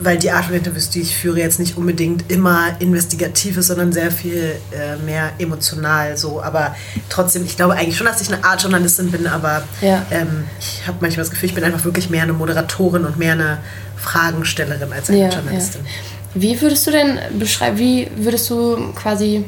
weil 0.04 0.18
die 0.18 0.32
Art 0.32 0.46
von 0.46 0.56
Interviews, 0.56 0.90
die 0.90 1.02
ich 1.02 1.16
führe, 1.16 1.40
jetzt 1.40 1.60
nicht 1.60 1.78
unbedingt 1.78 2.32
immer 2.32 2.70
investigativ 2.80 3.58
ist, 3.58 3.68
sondern 3.68 3.94
sehr 3.94 4.12
viel 4.12 4.56
äh, 4.72 4.98
mehr 5.06 5.32
emotional 5.38 6.18
so. 6.18 6.42
Aber 6.42 6.76
trotzdem, 7.10 7.46
ich 7.46 7.56
glaube 7.56 7.76
eigentlich 7.76 7.98
schon, 7.98 8.08
dass 8.08 8.22
ich 8.22 8.34
eine 8.34 8.44
Art 8.44 8.62
Journalistin 8.62 9.12
bin, 9.12 9.28
aber 9.28 9.64
ja. 9.82 10.06
ähm, 10.12 10.46
ich 10.60 10.88
habe 10.88 10.98
manchmal 11.02 11.24
das 11.24 11.30
Gefühl, 11.30 11.50
ich 11.50 11.56
bin 11.56 11.64
einfach 11.64 11.86
wirklich 11.86 12.10
mehr 12.10 12.24
eine 12.24 12.34
Moderatorin 12.34 13.06
und 13.06 13.18
mehr 13.18 13.34
eine 13.34 13.60
Fragenstellerin 13.96 14.92
als 14.92 15.10
eine 15.10 15.20
ja, 15.20 15.30
Journalistin. 15.30 15.82
Ja. 15.86 16.42
Wie 16.42 16.62
würdest 16.62 16.88
du 16.88 16.92
denn 16.92 17.20
beschreiben, 17.38 17.78
wie 17.78 18.10
würdest 18.16 18.50
du 18.50 18.94
quasi 18.94 19.46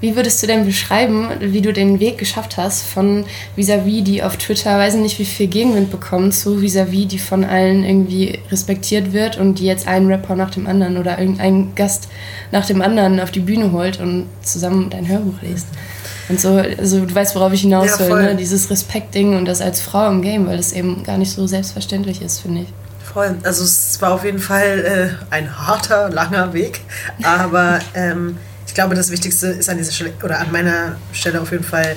wie 0.00 0.16
würdest 0.16 0.42
du 0.42 0.46
denn 0.46 0.64
beschreiben, 0.64 1.28
wie 1.40 1.60
du 1.60 1.72
den 1.72 2.00
Weg 2.00 2.18
geschafft 2.18 2.56
hast 2.56 2.84
von 2.84 3.24
vis-à-vis, 3.56 4.00
-vis, 4.00 4.04
die 4.04 4.22
auf 4.22 4.36
Twitter, 4.36 4.78
weiß 4.78 4.94
nicht, 4.94 5.18
wie 5.18 5.24
viel 5.24 5.46
Gegenwind 5.46 5.90
bekommen, 5.90 6.32
zu 6.32 6.60
vis-à-vis, 6.60 7.04
-vis, 7.04 7.08
die 7.08 7.18
von 7.18 7.44
allen 7.44 7.84
irgendwie 7.84 8.38
respektiert 8.50 9.12
wird 9.12 9.38
und 9.38 9.58
die 9.58 9.66
jetzt 9.66 9.86
einen 9.86 10.08
Rapper 10.08 10.36
nach 10.36 10.50
dem 10.50 10.66
anderen 10.66 10.96
oder 10.96 11.18
irgendeinen 11.18 11.74
Gast 11.74 12.08
nach 12.50 12.66
dem 12.66 12.82
anderen 12.82 13.20
auf 13.20 13.30
die 13.30 13.40
Bühne 13.40 13.72
holt 13.72 14.00
und 14.00 14.26
zusammen 14.42 14.88
dein 14.90 15.06
Hörbuch 15.08 15.42
liest? 15.42 15.66
Und 16.28 16.40
so, 16.40 16.56
also 16.56 17.04
du 17.04 17.14
weißt, 17.14 17.34
worauf 17.34 17.52
ich 17.52 17.62
hinaus 17.62 17.98
ja, 17.98 18.08
will, 18.08 18.22
ne? 18.22 18.36
dieses 18.36 18.70
Respekt-Ding 18.70 19.36
und 19.36 19.46
das 19.46 19.60
als 19.60 19.80
Frau 19.80 20.08
im 20.08 20.22
Game, 20.22 20.46
weil 20.46 20.56
das 20.56 20.72
eben 20.72 21.02
gar 21.02 21.18
nicht 21.18 21.32
so 21.32 21.46
selbstverständlich 21.46 22.22
ist, 22.22 22.38
finde 22.38 22.62
ich. 22.62 22.68
Voll. 23.12 23.34
Also 23.42 23.64
es 23.64 24.00
war 24.00 24.12
auf 24.12 24.24
jeden 24.24 24.38
Fall 24.38 25.18
äh, 25.30 25.34
ein 25.34 25.58
harter, 25.66 26.08
langer 26.10 26.52
Weg, 26.52 26.80
aber 27.24 27.80
ähm, 27.94 28.36
ich 28.70 28.74
glaube, 28.74 28.94
das 28.94 29.10
Wichtigste 29.10 29.48
ist 29.48 29.68
an 29.68 29.78
dieser 29.78 29.90
Stelle, 29.90 30.12
oder 30.22 30.38
an 30.38 30.52
meiner 30.52 30.94
Stelle 31.12 31.40
auf 31.40 31.50
jeden 31.50 31.64
Fall 31.64 31.96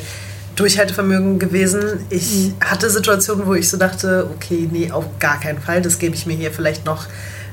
Durchhaltevermögen 0.56 1.38
gewesen. 1.38 2.00
Ich 2.10 2.32
mhm. 2.32 2.56
hatte 2.62 2.90
Situationen, 2.90 3.46
wo 3.46 3.54
ich 3.54 3.70
so 3.70 3.78
dachte, 3.78 4.28
okay, 4.36 4.68
nee, 4.72 4.90
auf 4.92 5.06
gar 5.20 5.40
keinen 5.40 5.62
Fall, 5.62 5.84
das 5.84 6.00
gebe 6.00 6.16
ich 6.16 6.26
mir 6.26 6.36
hier 6.36 6.52
vielleicht 6.52 6.84
noch 6.84 7.06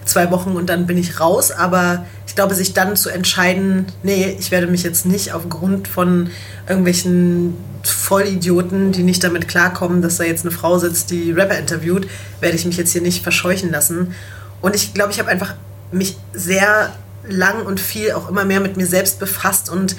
zwei 0.07 0.31
Wochen 0.31 0.53
und 0.53 0.71
dann 0.71 0.87
bin 0.87 0.97
ich 0.97 1.21
raus. 1.21 1.51
Aber 1.51 2.07
ich 2.27 2.35
glaube, 2.35 2.55
sich 2.55 2.73
dann 2.73 2.97
zu 2.97 3.11
entscheiden, 3.11 3.93
nee, 4.03 4.35
ich 4.39 4.51
werde 4.51 4.69
mich 4.69 4.85
jetzt 4.85 5.05
nicht 5.05 5.35
aufgrund 5.35 5.87
von 5.87 6.31
irgendwelchen 6.67 7.59
Vollidioten, 7.83 8.91
die 8.91 9.03
nicht 9.03 9.23
damit 9.23 9.49
klarkommen, 9.49 10.01
dass 10.01 10.17
da 10.17 10.25
jetzt 10.25 10.47
eine 10.47 10.51
Frau 10.51 10.79
sitzt, 10.79 11.11
die 11.11 11.31
Rapper 11.33 11.59
interviewt, 11.59 12.09
werde 12.41 12.57
ich 12.57 12.65
mich 12.65 12.79
jetzt 12.79 12.93
hier 12.93 13.03
nicht 13.03 13.23
verscheuchen 13.23 13.71
lassen. 13.71 14.15
Und 14.63 14.75
ich 14.75 14.95
glaube, 14.95 15.13
ich 15.13 15.19
habe 15.19 15.29
einfach 15.29 15.57
mich 15.93 16.17
sehr 16.33 16.95
lang 17.33 17.65
und 17.67 17.81
viel 17.81 18.13
auch 18.13 18.29
immer 18.29 18.45
mehr 18.45 18.61
mit 18.61 18.77
mir 18.77 18.87
selbst 18.87 19.19
befasst 19.19 19.69
und 19.71 19.97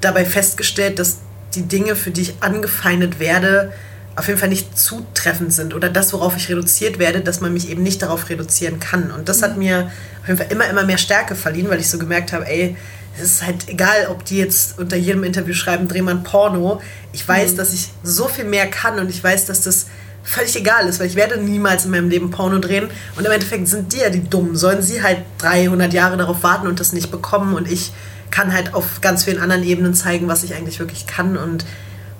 dabei 0.00 0.24
festgestellt, 0.24 0.98
dass 0.98 1.18
die 1.54 1.62
Dinge, 1.62 1.96
für 1.96 2.10
die 2.10 2.22
ich 2.22 2.34
angefeindet 2.40 3.18
werde, 3.18 3.72
auf 4.16 4.26
jeden 4.28 4.38
Fall 4.38 4.48
nicht 4.48 4.78
zutreffend 4.78 5.52
sind 5.52 5.74
oder 5.74 5.88
das, 5.88 6.12
worauf 6.12 6.36
ich 6.36 6.48
reduziert 6.48 6.98
werde, 6.98 7.20
dass 7.20 7.40
man 7.40 7.52
mich 7.52 7.70
eben 7.70 7.82
nicht 7.82 8.02
darauf 8.02 8.28
reduzieren 8.28 8.80
kann. 8.80 9.10
Und 9.10 9.28
das 9.28 9.42
hat 9.42 9.52
mhm. 9.52 9.62
mir 9.62 9.90
auf 10.22 10.28
jeden 10.28 10.38
Fall 10.38 10.48
immer, 10.50 10.68
immer 10.68 10.84
mehr 10.84 10.98
Stärke 10.98 11.34
verliehen, 11.34 11.68
weil 11.70 11.80
ich 11.80 11.88
so 11.88 11.98
gemerkt 11.98 12.32
habe, 12.32 12.46
ey, 12.46 12.76
es 13.16 13.22
ist 13.22 13.46
halt 13.46 13.68
egal, 13.68 14.08
ob 14.10 14.24
die 14.24 14.38
jetzt 14.38 14.78
unter 14.78 14.96
jedem 14.96 15.24
Interview 15.24 15.54
schreiben, 15.54 15.88
dreh 15.88 16.02
mal 16.02 16.14
ein 16.14 16.22
Porno. 16.22 16.80
Ich 17.12 17.26
weiß, 17.26 17.52
mhm. 17.52 17.56
dass 17.56 17.72
ich 17.72 17.90
so 18.02 18.28
viel 18.28 18.44
mehr 18.44 18.66
kann 18.68 18.98
und 18.98 19.08
ich 19.10 19.22
weiß, 19.22 19.46
dass 19.46 19.62
das 19.62 19.86
völlig 20.30 20.54
egal 20.54 20.86
ist, 20.86 21.00
weil 21.00 21.08
ich 21.08 21.16
werde 21.16 21.42
niemals 21.42 21.84
in 21.84 21.90
meinem 21.90 22.08
Leben 22.08 22.30
Porno 22.30 22.60
drehen. 22.60 22.88
Und 23.16 23.26
im 23.26 23.32
Endeffekt 23.32 23.66
sind 23.66 23.92
die 23.92 23.98
ja 23.98 24.10
die 24.10 24.22
Dummen. 24.22 24.56
Sollen 24.56 24.80
sie 24.80 25.02
halt 25.02 25.18
300 25.38 25.92
Jahre 25.92 26.16
darauf 26.16 26.44
warten 26.44 26.68
und 26.68 26.78
das 26.78 26.92
nicht 26.92 27.10
bekommen? 27.10 27.54
Und 27.54 27.70
ich 27.70 27.92
kann 28.30 28.52
halt 28.52 28.72
auf 28.72 29.00
ganz 29.00 29.24
vielen 29.24 29.40
anderen 29.40 29.64
Ebenen 29.64 29.92
zeigen, 29.92 30.28
was 30.28 30.44
ich 30.44 30.54
eigentlich 30.54 30.78
wirklich 30.78 31.08
kann. 31.08 31.36
Und 31.36 31.64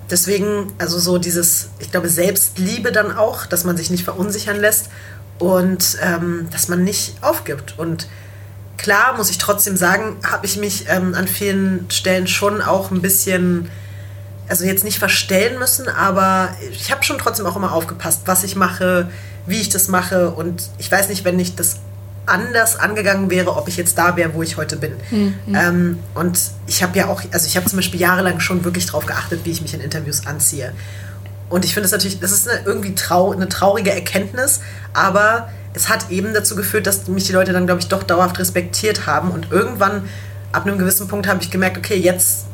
deswegen, 0.09 0.73
also 0.77 0.99
so 0.99 1.19
dieses, 1.19 1.69
ich 1.79 1.89
glaube, 1.89 2.09
Selbstliebe 2.09 2.91
dann 2.91 3.15
auch, 3.15 3.45
dass 3.45 3.63
man 3.63 3.77
sich 3.77 3.89
nicht 3.89 4.03
verunsichern 4.03 4.59
lässt 4.59 4.89
und 5.39 5.97
ähm, 6.01 6.49
dass 6.51 6.67
man 6.67 6.83
nicht 6.83 7.15
aufgibt. 7.21 7.79
Und 7.79 8.09
klar 8.75 9.15
muss 9.15 9.29
ich 9.29 9.37
trotzdem 9.37 9.77
sagen, 9.77 10.17
habe 10.29 10.45
ich 10.45 10.57
mich 10.57 10.87
ähm, 10.89 11.13
an 11.15 11.29
vielen 11.29 11.89
Stellen 11.89 12.27
schon 12.27 12.61
auch 12.61 12.91
ein 12.91 13.01
bisschen 13.01 13.69
also 14.47 14.65
jetzt 14.65 14.83
nicht 14.83 14.99
verstellen 14.99 15.59
müssen, 15.59 15.87
aber 15.87 16.49
ich 16.71 16.91
habe 16.91 17.03
schon 17.03 17.17
trotzdem 17.17 17.45
auch 17.45 17.55
immer 17.55 17.73
aufgepasst, 17.73 18.23
was 18.25 18.43
ich 18.43 18.55
mache, 18.55 19.09
wie 19.45 19.61
ich 19.61 19.69
das 19.69 19.87
mache. 19.87 20.31
Und 20.31 20.63
ich 20.77 20.91
weiß 20.91 21.09
nicht, 21.09 21.23
wenn 21.23 21.39
ich 21.39 21.55
das 21.55 21.77
anders 22.25 22.77
angegangen 22.77 23.29
wäre, 23.29 23.55
ob 23.55 23.67
ich 23.67 23.77
jetzt 23.77 23.97
da 23.97 24.15
wäre, 24.15 24.33
wo 24.33 24.43
ich 24.43 24.57
heute 24.57 24.77
bin. 24.77 24.93
Mhm. 25.09 25.35
Ähm, 25.55 25.99
und 26.15 26.39
ich 26.67 26.83
habe 26.83 26.97
ja 26.97 27.07
auch, 27.07 27.21
also 27.31 27.47
ich 27.47 27.57
habe 27.57 27.65
zum 27.67 27.77
Beispiel 27.77 27.99
jahrelang 27.99 28.39
schon 28.39 28.63
wirklich 28.63 28.85
darauf 28.85 29.05
geachtet, 29.05 29.41
wie 29.43 29.51
ich 29.51 29.61
mich 29.61 29.73
in 29.73 29.81
Interviews 29.81 30.25
anziehe. 30.27 30.73
Und 31.49 31.65
ich 31.65 31.73
finde 31.73 31.85
es 31.85 31.91
natürlich, 31.91 32.19
das 32.19 32.31
ist 32.31 32.47
eine, 32.47 32.61
irgendwie 32.65 32.95
trau 32.95 33.31
eine 33.31 33.49
traurige 33.49 33.91
Erkenntnis, 33.91 34.61
aber 34.93 35.49
es 35.73 35.89
hat 35.89 36.09
eben 36.09 36.33
dazu 36.33 36.55
geführt, 36.55 36.87
dass 36.87 37.07
mich 37.07 37.25
die 37.25 37.33
Leute 37.33 37.53
dann, 37.53 37.65
glaube 37.65 37.81
ich, 37.81 37.87
doch 37.87 38.03
dauerhaft 38.03 38.39
respektiert 38.39 39.05
haben. 39.05 39.31
Und 39.31 39.51
irgendwann, 39.51 40.03
ab 40.51 40.65
einem 40.65 40.77
gewissen 40.77 41.07
Punkt, 41.07 41.27
habe 41.27 41.41
ich 41.41 41.49
gemerkt, 41.49 41.77
okay, 41.77 41.95
jetzt 41.95 42.45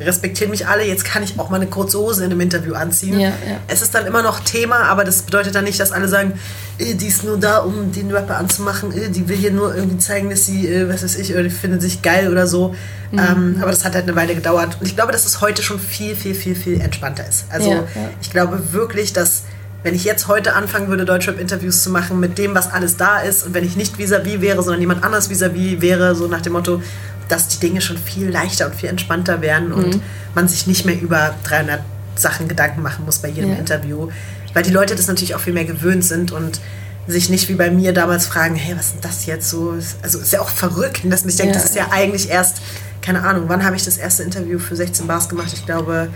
respektieren 0.00 0.50
mich 0.50 0.66
alle, 0.66 0.84
jetzt 0.84 1.04
kann 1.04 1.22
ich 1.22 1.38
auch 1.38 1.50
mal 1.50 1.56
eine 1.56 1.66
kurze 1.66 1.98
Hose 1.98 2.24
in 2.24 2.30
einem 2.30 2.40
Interview 2.40 2.74
anziehen. 2.74 3.18
Ja, 3.18 3.28
ja. 3.28 3.58
Es 3.68 3.80
ist 3.80 3.94
dann 3.94 4.06
immer 4.06 4.22
noch 4.22 4.40
Thema, 4.40 4.82
aber 4.84 5.04
das 5.04 5.22
bedeutet 5.22 5.54
dann 5.54 5.64
nicht, 5.64 5.78
dass 5.78 5.92
alle 5.92 6.08
sagen, 6.08 6.32
äh, 6.78 6.94
die 6.94 7.06
ist 7.06 7.22
nur 7.22 7.38
da, 7.38 7.58
um 7.58 7.92
den 7.92 8.10
Rapper 8.10 8.36
anzumachen, 8.36 8.92
äh, 8.92 9.08
die 9.08 9.28
will 9.28 9.36
hier 9.36 9.52
nur 9.52 9.74
irgendwie 9.74 9.98
zeigen, 9.98 10.30
dass 10.30 10.46
sie, 10.46 10.66
äh, 10.66 10.88
was 10.88 11.04
weiß 11.04 11.16
ich, 11.16 11.32
oder 11.32 11.44
die 11.44 11.50
findet 11.50 11.80
sich 11.80 12.02
geil 12.02 12.30
oder 12.30 12.46
so. 12.46 12.74
Mhm. 13.12 13.18
Ähm, 13.18 13.56
aber 13.60 13.70
das 13.70 13.84
hat 13.84 13.94
halt 13.94 14.04
eine 14.04 14.16
Weile 14.16 14.34
gedauert. 14.34 14.76
Und 14.80 14.86
ich 14.86 14.96
glaube, 14.96 15.12
dass 15.12 15.24
es 15.26 15.40
heute 15.40 15.62
schon 15.62 15.78
viel, 15.78 16.16
viel, 16.16 16.34
viel, 16.34 16.56
viel 16.56 16.80
entspannter 16.80 17.26
ist. 17.28 17.44
Also 17.50 17.70
ja, 17.70 17.84
ich 18.20 18.30
glaube 18.30 18.72
wirklich, 18.72 19.12
dass 19.12 19.44
wenn 19.84 19.94
ich 19.94 20.04
jetzt 20.04 20.28
heute 20.28 20.54
anfangen 20.54 20.88
würde, 20.88 21.04
Deutschrap-Interviews 21.04 21.82
zu 21.82 21.90
machen 21.90 22.18
mit 22.18 22.38
dem, 22.38 22.54
was 22.54 22.72
alles 22.72 22.96
da 22.96 23.20
ist 23.20 23.46
und 23.46 23.52
wenn 23.52 23.64
ich 23.64 23.76
nicht 23.76 23.98
vis-à-vis 23.98 24.36
-vis 24.36 24.40
wäre, 24.40 24.62
sondern 24.62 24.80
jemand 24.80 25.04
anders 25.04 25.28
vis-à-vis 25.28 25.76
-vis 25.76 25.80
wäre, 25.82 26.14
so 26.14 26.26
nach 26.26 26.40
dem 26.40 26.54
Motto, 26.54 26.82
dass 27.28 27.48
die 27.48 27.58
Dinge 27.58 27.80
schon 27.80 27.98
viel 27.98 28.28
leichter 28.28 28.66
und 28.66 28.74
viel 28.74 28.88
entspannter 28.88 29.40
werden 29.40 29.68
mhm. 29.68 29.74
und 29.74 30.02
man 30.34 30.48
sich 30.48 30.66
nicht 30.66 30.84
mehr 30.84 31.00
über 31.00 31.34
300 31.44 31.80
Sachen 32.16 32.48
Gedanken 32.48 32.82
machen 32.82 33.04
muss 33.04 33.18
bei 33.18 33.28
jedem 33.28 33.50
ja. 33.50 33.56
Interview, 33.56 34.08
weil 34.52 34.62
die 34.62 34.70
Leute 34.70 34.94
das 34.94 35.08
natürlich 35.08 35.34
auch 35.34 35.40
viel 35.40 35.52
mehr 35.52 35.64
gewöhnt 35.64 36.04
sind 36.04 36.32
und 36.32 36.60
sich 37.06 37.28
nicht 37.28 37.48
wie 37.48 37.54
bei 37.54 37.70
mir 37.70 37.92
damals 37.92 38.26
fragen, 38.26 38.54
hey, 38.54 38.76
was 38.76 38.86
ist 38.86 38.94
denn 38.94 39.00
das 39.02 39.26
jetzt 39.26 39.50
so? 39.50 39.74
Also 40.02 40.18
ist 40.18 40.32
ja 40.32 40.40
auch 40.40 40.48
verrückt, 40.48 41.02
dass 41.04 41.22
man 41.22 41.30
sich 41.30 41.36
denkt, 41.36 41.54
ja. 41.54 41.60
das 41.60 41.70
ist 41.70 41.76
ja 41.76 41.88
eigentlich 41.90 42.30
erst, 42.30 42.58
keine 43.02 43.22
Ahnung, 43.22 43.44
wann 43.48 43.64
habe 43.64 43.76
ich 43.76 43.84
das 43.84 43.98
erste 43.98 44.22
Interview 44.22 44.58
für 44.58 44.74
16 44.74 45.06
Bars 45.06 45.28
gemacht? 45.28 45.52
Ich 45.52 45.66
glaube 45.66 46.08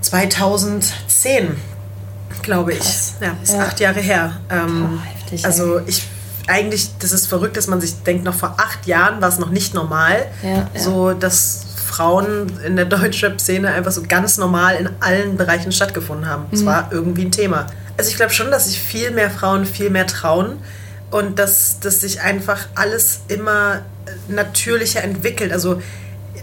2010, 0.00 1.56
glaube 2.42 2.72
ich. 2.72 2.78
Krass. 2.78 3.14
Ja, 3.20 3.36
ist 3.42 3.52
ja. 3.52 3.64
acht 3.64 3.80
Jahre 3.80 4.00
her. 4.00 4.40
Ähm, 4.50 4.98
oh, 4.98 5.04
heftig, 5.04 5.44
also 5.44 5.80
ich 5.86 6.06
eigentlich, 6.46 6.90
das 6.98 7.12
ist 7.12 7.26
verrückt, 7.26 7.56
dass 7.56 7.66
man 7.66 7.80
sich 7.80 8.02
denkt, 8.02 8.24
noch 8.24 8.34
vor 8.34 8.56
acht 8.58 8.86
Jahren 8.86 9.20
war 9.20 9.28
es 9.28 9.38
noch 9.38 9.50
nicht 9.50 9.74
normal, 9.74 10.26
ja, 10.42 10.68
so 10.74 11.12
dass 11.12 11.66
Frauen 11.86 12.52
in 12.64 12.76
der 12.76 12.84
Deutschrap-Szene 12.86 13.72
einfach 13.72 13.92
so 13.92 14.02
ganz 14.06 14.38
normal 14.38 14.76
in 14.76 14.88
allen 15.00 15.36
Bereichen 15.36 15.72
stattgefunden 15.72 16.28
haben. 16.28 16.46
Es 16.52 16.62
mhm. 16.62 16.66
war 16.66 16.88
irgendwie 16.92 17.24
ein 17.24 17.32
Thema. 17.32 17.66
Also 17.96 18.10
ich 18.10 18.16
glaube 18.16 18.32
schon, 18.32 18.50
dass 18.50 18.66
sich 18.66 18.80
viel 18.80 19.10
mehr 19.10 19.30
Frauen 19.30 19.64
viel 19.64 19.90
mehr 19.90 20.06
trauen 20.06 20.58
und 21.10 21.38
dass, 21.38 21.80
dass 21.80 22.00
sich 22.00 22.20
einfach 22.20 22.66
alles 22.74 23.20
immer 23.28 23.82
natürlicher 24.28 25.02
entwickelt. 25.02 25.52
Also 25.52 25.80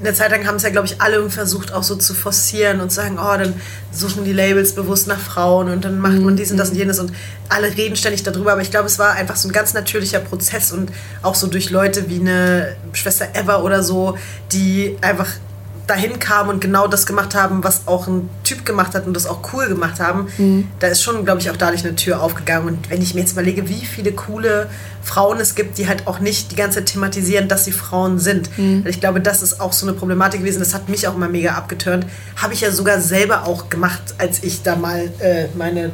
eine 0.04 0.14
Zeit 0.14 0.32
lang 0.32 0.46
haben 0.46 0.56
es 0.56 0.64
ja, 0.64 0.70
glaube 0.70 0.88
ich, 0.88 1.02
alle 1.02 1.30
versucht, 1.30 1.72
auch 1.72 1.84
so 1.84 1.96
zu 1.96 2.14
forcieren 2.14 2.82
und 2.82 2.90
zu 2.90 2.98
sagen, 2.98 3.18
oh, 3.18 3.38
dann 3.38 3.54
suchen 3.92 4.26
die 4.26 4.34
Labels 4.34 4.74
bewusst 4.74 5.08
nach 5.08 5.20
Frauen 5.20 5.70
und 5.70 5.86
dann 5.86 6.00
macht 6.00 6.20
man 6.20 6.36
dies 6.36 6.52
und 6.52 6.58
das 6.58 6.72
und 6.72 6.76
jenes 6.76 7.00
und 7.00 7.14
alle 7.48 7.68
reden 7.76 7.96
ständig 7.96 8.24
darüber. 8.24 8.52
Aber 8.52 8.62
ich 8.62 8.72
glaube, 8.72 8.88
es 8.88 9.00
war 9.00 9.14
einfach 9.14 9.38
so 9.38 9.48
ein 9.48 9.54
ganz 9.54 9.74
natürlicher 9.74 10.20
Prozess 10.20 10.72
und 10.74 10.92
auch 11.22 11.36
so 11.36 11.48
durch 11.48 11.70
Leute 11.70 12.10
wie 12.10 12.20
eine 12.20 12.76
Schwester 12.92 13.28
Eva 13.34 13.62
oder 13.62 13.82
so, 13.82 14.18
die 14.52 14.98
einfach 15.02 15.30
dahin 15.88 16.20
kamen 16.20 16.50
und 16.50 16.62
genau 16.62 16.88
das 16.88 17.06
gemacht 17.06 17.36
haben, 17.36 17.64
was 17.64 17.88
auch 17.88 18.08
ein 18.08 18.30
Typ 18.44 18.66
gemacht 18.66 18.96
hat 18.96 19.06
und 19.06 19.14
das 19.14 19.26
auch 19.26 19.54
cool 19.54 19.68
gemacht 19.68 20.00
haben, 20.00 20.28
mhm. 20.38 20.68
da 20.80 20.88
ist 20.88 21.02
schon, 21.02 21.26
glaube 21.26 21.42
ich, 21.42 21.50
auch 21.50 21.58
dadurch 21.58 21.84
eine 21.84 21.96
Tür 21.96 22.22
aufgegangen. 22.22 22.68
Und 22.68 22.90
wenn 22.90 23.02
ich 23.02 23.14
mir 23.14 23.22
jetzt 23.22 23.34
überlege, 23.34 23.68
wie 23.68 23.86
viele 23.86 24.14
coole 24.14 24.70
Frauen 25.02 25.40
es 25.40 25.56
gibt, 25.56 25.78
die 25.78 25.88
halt 25.88 26.08
auch 26.08 26.20
nicht 26.20 26.52
die 26.52 26.56
ganze 26.56 26.80
Zeit 26.80 26.88
thematisieren, 26.88 27.50
dass 27.50 27.66
sie 27.66 27.74
Frauen 27.74 28.20
sind. 28.20 28.58
Mhm. 28.58 28.86
Ich 28.88 29.02
glaube, 29.02 29.20
das 29.20 29.42
ist 29.42 29.60
auch 29.60 29.74
so 29.74 29.86
eine 29.86 29.96
Problematik 29.96 30.40
gewesen. 30.40 30.60
Das 30.60 30.74
hat 30.74 30.88
mich 30.88 31.08
auch 31.08 31.16
immer 31.16 31.28
mega 31.28 31.54
abgeturnt. 31.54 32.06
Habe 32.38 32.54
ich 32.54 32.62
ja 32.62 32.72
sogar 32.72 33.02
selber 33.02 33.46
auch 33.46 33.70
gemacht, 33.70 34.16
als 34.18 34.44
ich 34.44 34.64
da 34.64 34.78
mal 34.78 35.12
äh, 35.20 35.48
meine 35.58 35.92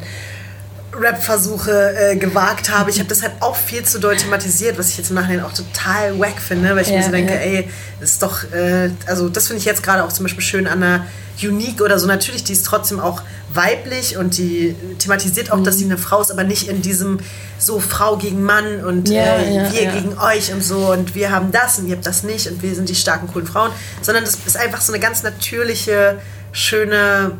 Rap-Versuche 0.93 1.95
äh, 1.95 2.15
gewagt 2.15 2.69
habe. 2.69 2.89
Ich 2.89 2.99
habe 2.99 3.09
das 3.09 3.21
halt 3.21 3.33
auch 3.39 3.55
viel 3.55 3.83
zu 3.83 3.99
doll 3.99 4.15
thematisiert, 4.17 4.77
was 4.77 4.89
ich 4.89 4.97
jetzt 4.97 5.09
im 5.09 5.15
Nachhinein 5.15 5.43
auch 5.43 5.53
total 5.53 6.19
wack 6.19 6.39
finde, 6.39 6.75
weil 6.75 6.81
ich 6.81 6.89
ja, 6.89 6.97
mir 6.97 7.03
so 7.03 7.11
denke, 7.11 7.33
ja. 7.33 7.39
ey, 7.39 7.69
das 7.99 8.11
ist 8.11 8.23
doch, 8.23 8.51
äh, 8.51 8.89
also 9.05 9.29
das 9.29 9.47
finde 9.47 9.59
ich 9.59 9.65
jetzt 9.65 9.83
gerade 9.83 10.03
auch 10.03 10.11
zum 10.11 10.25
Beispiel 10.25 10.43
schön 10.43 10.67
an 10.67 10.81
der 10.81 11.05
Unique 11.41 11.81
oder 11.81 11.99
so. 11.99 12.07
Natürlich, 12.07 12.43
die 12.43 12.53
ist 12.53 12.65
trotzdem 12.65 12.99
auch 12.99 13.21
weiblich 13.53 14.17
und 14.17 14.37
die 14.37 14.75
thematisiert 14.97 15.51
auch, 15.51 15.57
mhm. 15.57 15.63
dass 15.63 15.77
sie 15.77 15.85
eine 15.85 15.97
Frau 15.97 16.21
ist, 16.21 16.31
aber 16.31 16.43
nicht 16.43 16.67
in 16.67 16.81
diesem 16.81 17.19
so 17.57 17.79
Frau 17.79 18.17
gegen 18.17 18.43
Mann 18.43 18.83
und 18.83 19.09
ja, 19.09 19.37
äh, 19.37 19.71
wir 19.71 19.91
gegen 19.91 20.17
euch 20.17 20.51
und 20.53 20.63
so 20.63 20.91
und 20.91 21.15
wir 21.15 21.31
haben 21.31 21.51
das 21.51 21.79
und 21.79 21.87
ihr 21.87 21.95
habt 21.95 22.05
das 22.05 22.23
nicht 22.23 22.47
und 22.47 22.61
wir 22.61 22.73
sind 22.75 22.89
die 22.89 22.95
starken, 22.95 23.27
coolen 23.27 23.47
Frauen, 23.47 23.71
sondern 24.01 24.23
das 24.23 24.37
ist 24.45 24.57
einfach 24.57 24.81
so 24.81 24.91
eine 24.91 25.01
ganz 25.01 25.23
natürliche, 25.23 26.19
schöne 26.51 27.31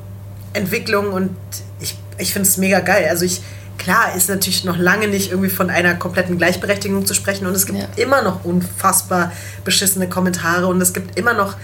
Entwicklung 0.54 1.12
und 1.12 1.36
ich 2.20 2.34
finde 2.34 2.48
es 2.48 2.58
mega 2.58 2.80
geil. 2.80 3.08
Also 3.10 3.26
ich, 3.26 3.42
klar, 3.78 4.16
ist 4.16 4.30
natürlich 4.30 4.64
noch 4.64 4.78
lange 4.78 5.08
nicht 5.08 5.32
irgendwie 5.32 5.50
von 5.50 5.70
einer 5.70 5.96
kompletten 5.96 6.38
Gleichberechtigung 6.38 7.06
zu 7.06 7.14
sprechen 7.14 7.48
und 7.48 7.56
es 7.56 7.66
gibt 7.66 7.80
ja. 7.80 7.88
immer 7.96 8.22
noch 8.22 8.46
unfassbar 8.46 9.32
beschissene 9.64 10.08
Kommentare 10.08 10.68
und 10.68 10.82
es 10.82 10.94
gibt 10.94 11.18
immer 11.18 11.34
noch 11.34 11.56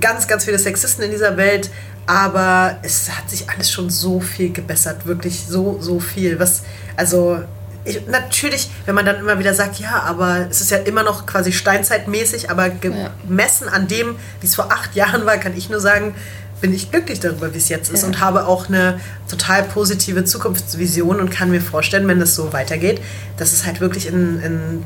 ganz, 0.00 0.26
ganz 0.26 0.44
viele 0.44 0.58
Sexisten 0.58 1.04
in 1.04 1.10
dieser 1.10 1.36
Welt, 1.36 1.70
aber 2.06 2.78
es 2.82 3.10
hat 3.10 3.28
sich 3.30 3.48
alles 3.50 3.70
schon 3.70 3.90
so 3.90 4.20
viel 4.20 4.52
gebessert, 4.52 5.06
wirklich 5.06 5.44
so, 5.48 5.78
so 5.80 6.00
viel. 6.00 6.38
Was, 6.38 6.62
also 6.96 7.40
ich, 7.84 8.06
natürlich, 8.08 8.70
wenn 8.84 8.94
man 8.94 9.06
dann 9.06 9.16
immer 9.16 9.38
wieder 9.38 9.54
sagt, 9.54 9.78
ja, 9.78 10.02
aber 10.02 10.46
es 10.50 10.60
ist 10.60 10.70
ja 10.70 10.78
immer 10.78 11.02
noch 11.02 11.26
quasi 11.26 11.52
steinzeitmäßig, 11.52 12.50
aber 12.50 12.70
gemessen 12.70 13.68
an 13.68 13.86
dem, 13.86 14.16
wie 14.40 14.46
es 14.46 14.54
vor 14.54 14.72
acht 14.72 14.94
Jahren 14.94 15.24
war, 15.24 15.36
kann 15.38 15.56
ich 15.56 15.68
nur 15.70 15.80
sagen, 15.80 16.14
bin 16.60 16.72
ich 16.72 16.90
glücklich 16.90 17.20
darüber, 17.20 17.52
wie 17.52 17.58
es 17.58 17.68
jetzt 17.68 17.90
ist 17.90 18.02
ja. 18.02 18.08
und 18.08 18.20
habe 18.20 18.46
auch 18.46 18.68
eine 18.68 19.00
total 19.28 19.62
positive 19.62 20.24
Zukunftsvision 20.24 21.20
und 21.20 21.30
kann 21.30 21.50
mir 21.50 21.60
vorstellen, 21.60 22.08
wenn 22.08 22.18
das 22.18 22.34
so 22.34 22.52
weitergeht, 22.52 23.00
dass 23.36 23.52
es 23.52 23.66
halt 23.66 23.80
wirklich 23.80 24.06
in, 24.06 24.40
in 24.40 24.84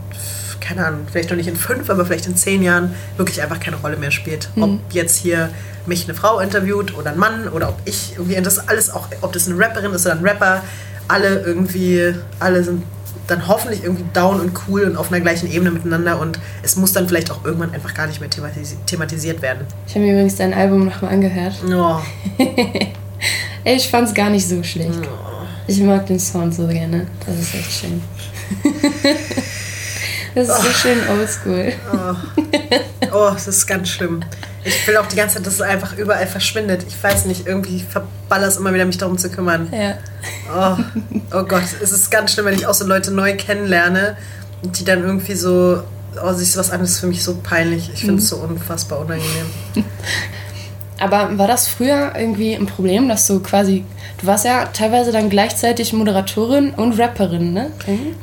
keine 0.60 0.86
Ahnung, 0.86 1.00
vielleicht 1.10 1.30
noch 1.30 1.36
nicht 1.36 1.48
in 1.48 1.56
fünf, 1.56 1.88
aber 1.90 2.04
vielleicht 2.04 2.26
in 2.26 2.36
zehn 2.36 2.62
Jahren 2.62 2.94
wirklich 3.16 3.42
einfach 3.42 3.60
keine 3.60 3.76
Rolle 3.76 3.96
mehr 3.96 4.10
spielt. 4.10 4.50
Mhm. 4.54 4.62
Ob 4.62 4.80
jetzt 4.90 5.16
hier 5.16 5.50
mich 5.86 6.04
eine 6.04 6.14
Frau 6.14 6.38
interviewt 6.40 6.96
oder 6.96 7.12
ein 7.12 7.18
Mann 7.18 7.48
oder 7.48 7.70
ob 7.70 7.78
ich 7.84 8.12
irgendwie, 8.16 8.40
das 8.40 8.68
alles 8.68 8.90
auch, 8.90 9.08
ob 9.22 9.32
das 9.32 9.48
eine 9.48 9.58
Rapperin 9.58 9.92
ist 9.92 10.06
oder 10.06 10.16
ein 10.16 10.22
Rapper, 10.22 10.62
alle 11.08 11.40
irgendwie, 11.40 12.14
alle 12.38 12.62
sind 12.62 12.82
dann 13.30 13.46
hoffentlich 13.46 13.84
irgendwie 13.84 14.04
down 14.12 14.40
und 14.40 14.52
cool 14.66 14.82
und 14.82 14.96
auf 14.96 15.12
einer 15.12 15.20
gleichen 15.20 15.50
Ebene 15.50 15.70
miteinander 15.70 16.20
und 16.20 16.38
es 16.62 16.76
muss 16.76 16.92
dann 16.92 17.06
vielleicht 17.06 17.30
auch 17.30 17.44
irgendwann 17.44 17.72
einfach 17.72 17.94
gar 17.94 18.06
nicht 18.06 18.20
mehr 18.20 18.28
thematis 18.28 18.76
thematisiert 18.86 19.40
werden. 19.42 19.66
Ich 19.86 19.94
habe 19.94 20.04
mir 20.04 20.12
übrigens 20.12 20.36
dein 20.36 20.52
Album 20.52 20.84
nochmal 20.84 21.12
angehört. 21.12 21.54
Oh. 21.70 22.00
ich 23.64 23.88
fand 23.88 24.08
es 24.08 24.14
gar 24.14 24.30
nicht 24.30 24.48
so 24.48 24.62
schlecht. 24.62 25.00
Oh. 25.02 25.30
Ich 25.66 25.80
mag 25.80 26.06
den 26.06 26.18
Sound 26.18 26.54
so 26.54 26.66
gerne. 26.66 27.06
Das 27.24 27.38
ist 27.38 27.54
echt 27.54 27.72
schön. 27.72 28.02
das 30.34 30.48
ist 30.48 30.58
oh. 30.58 30.62
so 30.62 30.70
schön 30.70 30.98
oldschool. 31.08 31.72
Oh. 31.92 32.14
oh, 33.12 33.30
das 33.32 33.46
ist 33.46 33.66
ganz 33.66 33.88
schlimm. 33.88 34.24
Ich 34.64 34.86
will 34.86 34.96
auch 34.98 35.06
die 35.06 35.16
ganze 35.16 35.36
Zeit, 35.36 35.46
dass 35.46 35.54
es 35.54 35.60
einfach 35.62 35.96
überall 35.96 36.26
verschwindet. 36.26 36.84
Ich 36.86 37.02
weiß 37.02 37.24
nicht, 37.24 37.46
irgendwie 37.46 37.80
verballer 37.80 38.46
es 38.46 38.58
immer 38.58 38.74
wieder, 38.74 38.84
mich 38.84 38.98
darum 38.98 39.16
zu 39.16 39.30
kümmern. 39.30 39.68
Ja. 39.72 39.96
Oh, 40.54 40.82
oh 41.32 41.44
Gott, 41.44 41.62
es 41.82 41.92
ist 41.92 42.10
ganz 42.10 42.32
schlimm, 42.32 42.46
wenn 42.46 42.54
ich 42.54 42.66
auch 42.66 42.74
so 42.74 42.86
Leute 42.86 43.10
neu 43.10 43.36
kennenlerne 43.36 44.16
und 44.62 44.78
die 44.78 44.84
dann 44.84 45.02
irgendwie 45.02 45.34
so, 45.34 45.82
oh, 46.22 46.32
siehst 46.32 46.54
du 46.54 46.60
was 46.60 46.70
anderes 46.70 46.98
für 47.00 47.06
mich 47.06 47.24
so 47.24 47.36
peinlich. 47.42 47.90
Ich 47.94 48.00
finde 48.00 48.16
es 48.16 48.24
mhm. 48.24 48.28
so 48.28 48.36
unfassbar 48.36 49.00
unangenehm. 49.00 49.46
Aber 50.98 51.38
war 51.38 51.48
das 51.48 51.66
früher 51.66 52.12
irgendwie 52.14 52.54
ein 52.54 52.66
Problem, 52.66 53.08
dass 53.08 53.26
du 53.26 53.40
quasi, 53.40 53.84
du 54.20 54.26
warst 54.26 54.44
ja 54.44 54.66
teilweise 54.66 55.12
dann 55.12 55.30
gleichzeitig 55.30 55.94
Moderatorin 55.94 56.74
und 56.74 56.98
Rapperin, 57.00 57.54
ne? 57.54 57.70
Mhm 57.86 58.14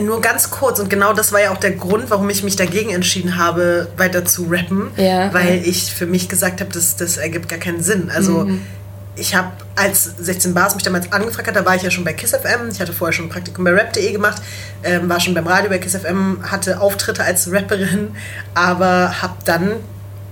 nur 0.00 0.20
ganz 0.20 0.50
kurz 0.50 0.80
und 0.80 0.90
genau 0.90 1.12
das 1.12 1.32
war 1.32 1.40
ja 1.40 1.50
auch 1.50 1.58
der 1.58 1.72
Grund, 1.72 2.10
warum 2.10 2.28
ich 2.30 2.42
mich 2.42 2.56
dagegen 2.56 2.90
entschieden 2.90 3.36
habe, 3.36 3.88
weiter 3.96 4.24
zu 4.24 4.46
rappen, 4.48 4.90
ja, 4.96 5.32
weil 5.32 5.62
ich 5.64 5.92
für 5.92 6.06
mich 6.06 6.28
gesagt 6.28 6.60
habe, 6.60 6.70
das, 6.72 6.96
das 6.96 7.16
ergibt 7.16 7.48
gar 7.48 7.58
keinen 7.58 7.82
Sinn. 7.82 8.10
Also 8.14 8.44
mhm. 8.44 8.62
ich 9.16 9.34
habe, 9.34 9.52
als 9.76 10.12
16 10.18 10.54
Bars 10.54 10.74
mich 10.74 10.84
damals 10.84 11.12
angefragt 11.12 11.48
hat, 11.48 11.56
da 11.56 11.64
war 11.64 11.76
ich 11.76 11.82
ja 11.82 11.90
schon 11.90 12.04
bei 12.04 12.12
KISS 12.12 12.32
FM, 12.32 12.68
ich 12.72 12.80
hatte 12.80 12.92
vorher 12.92 13.12
schon 13.12 13.26
ein 13.26 13.30
Praktikum 13.30 13.64
bei 13.64 13.72
rap.de 13.72 14.12
gemacht, 14.12 14.42
ähm, 14.84 15.08
war 15.08 15.20
schon 15.20 15.34
beim 15.34 15.46
Radio 15.46 15.70
bei 15.70 15.78
KISS 15.78 15.96
FM, 15.96 16.38
hatte 16.42 16.80
Auftritte 16.80 17.24
als 17.24 17.52
Rapperin, 17.52 18.10
aber 18.54 19.22
habe 19.22 19.34
dann 19.44 19.72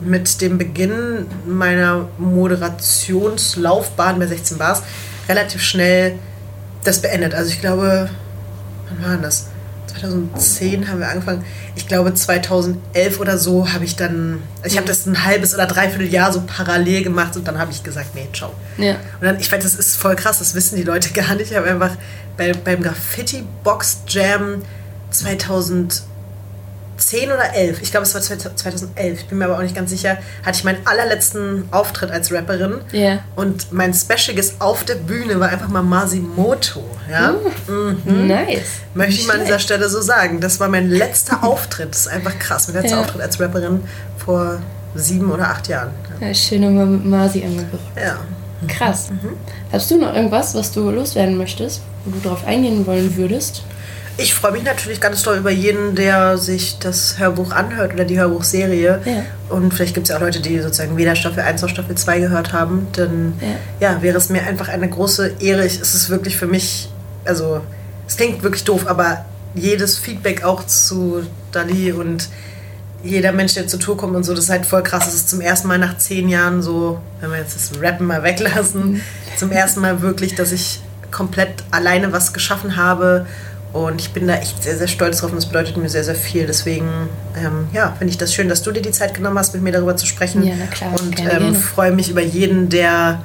mit 0.01 0.41
dem 0.41 0.59
Beginn 0.59 1.27
meiner 1.47 2.09
Moderationslaufbahn 2.19 4.19
bei 4.19 4.27
16 4.27 4.59
Bars 4.59 4.83
relativ 5.29 5.63
schnell 5.63 6.19
das 6.85 7.03
beendet. 7.03 7.35
Also 7.35 7.51
ich 7.51 7.61
glaube, 7.61 8.09
wann 8.89 9.11
war 9.11 9.17
das? 9.19 9.49
2010 10.01 10.89
haben 10.89 11.01
wir 11.01 11.09
angefangen. 11.09 11.45
Ich 11.75 11.87
glaube 11.87 12.15
2011 12.15 13.21
oder 13.21 13.39
so 13.39 13.73
habe 13.73 13.85
ich 13.85 13.97
dann, 13.97 14.43
also 14.63 14.75
ich 14.75 14.77
habe 14.77 14.87
das 14.87 15.07
ein 15.07 15.25
halbes 15.25 15.55
oder 15.55 15.67
dreiviertel 15.67 16.09
Jahr 16.09 16.33
so 16.33 16.43
parallel 16.47 17.03
gemacht 17.03 17.37
und 17.37 17.47
dann 17.47 17.59
habe 17.59 17.73
ich 17.73 17.83
gesagt, 17.83 18.15
nee, 18.15 18.29
ciao. 18.33 18.53
Ja. 18.79 18.93
Und 19.21 19.23
dann, 19.23 19.41
ich 19.41 19.51
weiß, 19.51 19.63
das 19.63 19.75
ist 19.75 19.97
voll 19.97 20.17
krass, 20.17 20.39
das 20.39 20.55
wissen 20.55 20.77
die 20.77 20.83
Leute 20.83 21.11
gar 21.15 21.35
nicht. 21.35 21.51
Ich 21.51 21.57
habe 21.57 21.69
einfach 21.69 21.97
bei, 22.37 22.53
beim 22.53 22.83
Graffiti 22.83 23.45
Box 23.65 23.99
Jam 24.09 24.63
2011 25.11 26.16
10 26.97 27.31
oder 27.31 27.55
11, 27.55 27.83
ich 27.83 27.91
glaube 27.91 28.07
es 28.07 28.15
war 28.15 28.21
2011, 28.23 29.21
ich 29.21 29.27
bin 29.27 29.39
mir 29.39 29.45
aber 29.47 29.57
auch 29.59 29.63
nicht 29.63 29.75
ganz 29.75 29.91
sicher, 29.91 30.17
hatte 30.45 30.59
ich 30.59 30.65
meinen 30.65 30.79
allerletzten 30.87 31.69
Auftritt 31.71 32.11
als 32.11 32.33
Rapperin. 32.33 32.81
Ja. 32.93 33.19
Und 33.37 33.73
mein 33.73 33.93
Special 33.95 34.35
Guest 34.35 34.55
auf 34.61 34.85
der 34.85 34.95
Bühne 34.97 35.39
war 35.39 35.49
einfach 35.49 35.69
mal 35.69 35.83
Masimoto. 35.83 36.83
Ja? 37.11 37.35
Mhm. 37.69 38.27
Nice. 38.27 38.63
Möchte 38.95 39.21
ich 39.21 39.27
mal 39.27 39.39
an 39.39 39.45
dieser. 39.45 39.59
Stelle 39.59 39.89
so 39.89 40.01
sagen. 40.01 40.41
Das 40.41 40.61
war 40.61 40.69
mein 40.69 40.89
letzter 40.91 41.43
Auftritt. 41.45 41.91
Das 41.91 42.01
ist 42.03 42.09
einfach 42.09 42.39
krass. 42.39 42.69
Mein 42.69 42.83
letzter 42.83 42.97
Ja. 42.97 43.03
Auftritt 43.03 43.21
als 43.23 43.41
Rapperin 43.41 43.81
vor 44.19 44.59
sieben 44.95 45.31
oder 45.31 45.49
acht 45.49 45.69
Jahren. 45.69 45.91
Ja, 46.21 46.33
schön 46.35 46.63
nochmal 46.63 46.87
mit 46.87 47.05
Masi 47.05 47.43
angeguckt. 47.45 47.83
Ja. 47.97 48.19
Krass. 48.69 49.11
Mhm. 49.11 49.31
Hast 49.71 49.91
du 49.91 49.99
noch 49.99 50.15
irgendwas, 50.15 50.55
was 50.55 50.73
du 50.73 50.89
loswerden 50.91 51.37
möchtest, 51.37 51.83
wo 52.05 52.11
du 52.11 52.29
drauf 52.29 52.47
eingehen 52.47 52.87
wollen 52.87 53.15
würdest? 53.17 53.63
Ich 54.19 54.35
freue 54.35 54.53
mich 54.53 54.63
natürlich 54.65 55.01
ganz 55.01 55.23
doll 55.23 55.37
über 55.37 55.51
jeden, 55.51 55.95
der 55.95 56.39
sich 56.39 56.79
das 56.79 57.19
Hörbuch 57.19 57.53
anhört 57.53 57.93
oder 57.95 58.05
die 58.07 58.19
Hörbuchserie. 58.19 59.01
Ja. 59.05 59.23
Und 59.55 59.75
vielleicht 59.75 59.95
gibt 59.95 60.07
es 60.07 60.11
ja 60.11 60.17
auch 60.17 60.21
Leute, 60.23 60.41
die 60.41 60.59
sozusagen 60.61 60.97
weder 60.97 61.15
Staffel 61.17 61.41
1 61.43 61.61
noch 61.61 61.69
Staffel 61.69 61.95
2 61.97 62.21
gehört 62.21 62.53
haben. 62.55 62.87
Dann 62.93 63.35
ja. 63.81 64.01
wäre 64.03 64.17
es 64.17 64.31
mir 64.31 64.43
einfach 64.47 64.69
eine 64.69 64.89
große 64.89 65.33
Ehre. 65.41 65.67
Ich- 65.67 65.81
Es 65.81 65.95
ist 65.95 66.09
wirklich 66.09 66.37
für 66.37 66.47
mich, 66.47 66.89
also 67.27 67.61
es 68.09 68.17
klingt 68.17 68.43
wirklich 68.43 68.65
doof, 68.65 68.87
aber 68.87 69.27
jedes 69.55 69.99
Feedback 69.99 70.45
auch 70.45 70.65
zu 70.67 71.23
Dali 71.53 71.93
und 71.93 72.29
jeder 73.03 73.33
Mensch, 73.33 73.53
der 73.55 73.69
zur 73.69 73.79
Tour 73.81 73.97
kommt 73.99 74.17
und 74.17 74.25
so, 74.25 74.33
das 74.35 74.45
ist 74.45 74.51
halt 74.51 74.65
voll 74.67 74.83
krass. 74.83 75.07
Es 75.07 75.15
ist 75.15 75.29
zum 75.29 75.41
ersten 75.43 75.69
Mal 75.69 75.79
nach 75.79 75.99
zehn 75.99 76.29
Jahren 76.31 76.63
so, 76.63 77.01
wenn 77.21 77.31
wir 77.31 77.39
jetzt 77.39 77.55
das 77.55 77.81
Rappen 77.83 78.07
mal 78.07 78.23
weglassen, 78.23 79.03
zum 79.37 79.53
ersten 79.53 79.81
Mal 79.81 80.01
wirklich, 80.01 80.35
dass 80.35 80.53
ich 80.53 80.81
komplett 81.11 81.63
alleine 81.71 82.13
was 82.13 82.33
geschaffen 82.33 82.77
habe. 82.77 83.27
Und 83.77 84.01
ich 84.01 84.13
bin 84.13 84.27
da 84.27 84.35
echt 84.37 84.63
sehr, 84.63 84.77
sehr 84.77 84.89
stolz 84.89 85.19
drauf 85.21 85.31
und 85.31 85.37
das 85.37 85.47
bedeutet 85.47 85.77
mir 85.77 85.89
sehr, 85.89 86.05
sehr 86.05 86.15
viel. 86.15 86.47
Deswegen, 86.47 86.89
ähm, 87.37 87.69
ja, 87.73 87.95
finde 87.99 88.11
ich 88.11 88.19
das 88.19 88.33
schön, 88.33 88.49
dass 88.49 88.63
du 88.63 88.73
dir 88.73 88.83
die 88.83 88.91
Zeit 88.91 89.15
genommen 89.15 89.39
hast, 89.39 89.53
mit 89.55 89.63
mir 89.63 89.73
darüber 89.73 89.97
zu 89.97 90.07
sprechen. 90.07 90.43
Ja, 90.45 90.55
na 90.59 90.67
klar, 90.67 90.91
Und 90.99 91.15
gerne, 91.15 91.33
ähm, 91.33 91.39
gerne. 91.41 91.55
freue 91.59 91.93
mich 91.93 92.09
über 92.11 92.23
jeden, 92.23 92.69
der, 92.69 93.23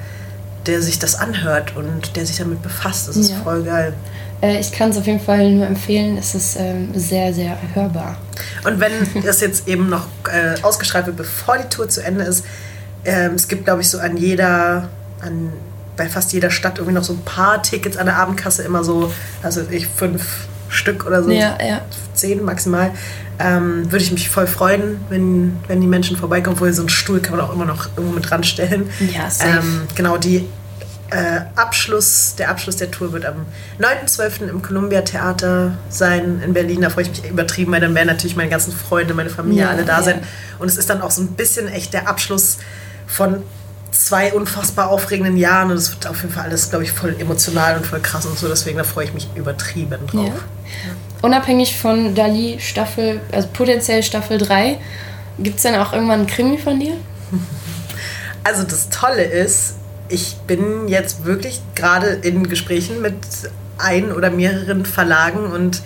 der 0.65 0.81
sich 0.81 0.99
das 0.99 1.15
anhört 1.15 1.75
und 1.75 2.15
der 2.15 2.25
sich 2.25 2.37
damit 2.37 2.61
befasst. 2.61 3.07
Das 3.07 3.15
ist 3.17 3.31
Ja. 3.31 3.37
voll 3.43 3.63
geil. 3.63 3.93
Äh, 4.41 4.59
ich 4.59 4.71
kann 4.71 4.89
es 4.89 4.97
auf 4.97 5.05
jeden 5.05 5.19
Fall 5.19 5.51
nur 5.51 5.67
empfehlen. 5.67 6.17
Es 6.17 6.33
ist 6.35 6.57
ähm, 6.59 6.89
sehr, 6.95 7.33
sehr 7.33 7.55
hörbar. 7.73 8.17
Und 8.65 8.79
wenn 8.79 8.91
das 9.23 9.39
jetzt 9.41 9.67
eben 9.67 9.87
noch 9.89 10.07
äh, 10.31 10.59
ausgestrahlt 10.63 11.05
wird, 11.05 11.17
bevor 11.17 11.57
die 11.59 11.69
Tour 11.69 11.87
zu 11.87 12.03
Ende 12.03 12.23
ist, 12.23 12.43
ähm, 13.05 13.35
es 13.35 13.47
gibt, 13.47 13.65
glaube 13.65 13.81
ich, 13.81 13.89
so 13.89 13.99
an 13.99 14.17
jeder, 14.17 14.89
an, 15.21 15.53
bei 16.01 16.09
fast 16.09 16.33
jeder 16.33 16.49
Stadt 16.49 16.79
irgendwie 16.79 16.95
noch 16.95 17.03
so 17.03 17.13
ein 17.13 17.21
paar 17.25 17.61
Tickets 17.61 17.95
an 17.95 18.07
der 18.07 18.17
Abendkasse, 18.17 18.63
immer 18.63 18.83
so, 18.83 19.13
also 19.43 19.61
ich 19.69 19.85
fünf 19.85 20.47
Stück 20.67 21.05
oder 21.05 21.21
so, 21.21 21.29
Ja, 21.29 21.55
ja. 21.63 21.81
zehn 22.15 22.43
maximal. 22.43 22.89
Ähm, 23.37 23.91
würde 23.91 24.03
ich 24.03 24.11
mich 24.11 24.27
voll 24.27 24.47
freuen, 24.47 24.99
wenn, 25.09 25.57
wenn 25.67 25.79
die 25.79 25.85
Menschen 25.85 26.17
vorbeikommen. 26.17 26.57
Vorher 26.57 26.73
so 26.73 26.81
einen 26.81 26.89
Stuhl 26.89 27.19
kann 27.19 27.37
man 27.37 27.45
auch 27.45 27.53
immer 27.53 27.65
noch 27.65 27.89
irgendwo 27.95 28.15
mit 28.15 28.27
dran 28.27 28.43
stellen. 28.43 28.89
Ja, 29.13 29.29
safe. 29.29 29.59
Ähm, 29.59 29.81
genau, 29.93 30.17
die 30.17 30.47
äh, 31.11 31.41
Abschluss, 31.55 32.33
der 32.35 32.49
Abschluss 32.49 32.77
der 32.77 32.89
Tour 32.89 33.13
wird 33.13 33.25
am 33.25 33.45
9.12. 33.79 34.49
im 34.49 34.63
Columbia 34.63 35.01
Theater 35.01 35.77
sein 35.89 36.41
in 36.43 36.53
Berlin. 36.53 36.81
Da 36.81 36.89
freue 36.89 37.03
ich 37.03 37.09
mich 37.11 37.29
übertrieben, 37.29 37.71
weil 37.73 37.81
dann 37.81 37.93
werden 37.93 38.07
natürlich 38.07 38.35
meine 38.35 38.49
ganzen 38.49 38.73
Freunde, 38.73 39.13
meine 39.13 39.29
Familie 39.29 39.65
Ja, 39.65 39.69
alle 39.69 39.85
da 39.85 39.97
ja. 39.97 40.03
sein. 40.03 40.19
Und 40.57 40.67
es 40.67 40.77
ist 40.77 40.89
dann 40.89 41.01
auch 41.03 41.11
so 41.11 41.21
ein 41.21 41.33
bisschen 41.33 41.67
echt 41.67 41.93
der 41.93 42.07
Abschluss 42.07 42.57
von 43.05 43.43
zwei 43.91 44.33
unfassbar 44.33 44.89
aufregenden 44.89 45.37
Jahren. 45.37 45.71
Und 45.71 45.77
es 45.77 45.91
wird 45.91 46.07
auf 46.07 46.21
jeden 46.21 46.33
Fall 46.33 46.45
alles, 46.45 46.69
glaube 46.69 46.83
ich, 46.83 46.91
voll 46.91 47.15
emotional 47.19 47.77
und 47.77 47.85
voll 47.85 47.99
krass 47.99 48.25
und 48.25 48.37
so. 48.37 48.47
Deswegen 48.47 48.77
da 48.77 48.83
freue 48.83 49.05
ich 49.05 49.13
mich 49.13 49.27
übertrieben 49.35 50.07
drauf. 50.07 50.27
Ja. 50.27 50.33
Unabhängig 51.21 51.77
von 51.77 52.15
Dali 52.15 52.59
Staffel, 52.59 53.21
also 53.31 53.47
potenziell 53.53 54.01
Staffel 54.01 54.37
3, 54.37 54.77
gibt 55.39 55.57
es 55.57 55.63
dann 55.63 55.75
auch 55.75 55.93
irgendwann 55.93 56.21
einen 56.21 56.27
Krimi 56.27 56.57
von 56.57 56.79
dir? 56.79 56.93
Also 58.43 58.63
das 58.63 58.89
Tolle 58.89 59.21
ist, 59.21 59.75
ich 60.09 60.35
bin 60.47 60.87
jetzt 60.87 61.25
wirklich 61.25 61.61
gerade 61.75 62.07
in 62.07 62.49
Gesprächen 62.49 62.99
mit 62.99 63.13
ein 63.77 64.11
oder 64.11 64.31
mehreren 64.31 64.83
Verlagen 64.83 65.45
und 65.51 65.83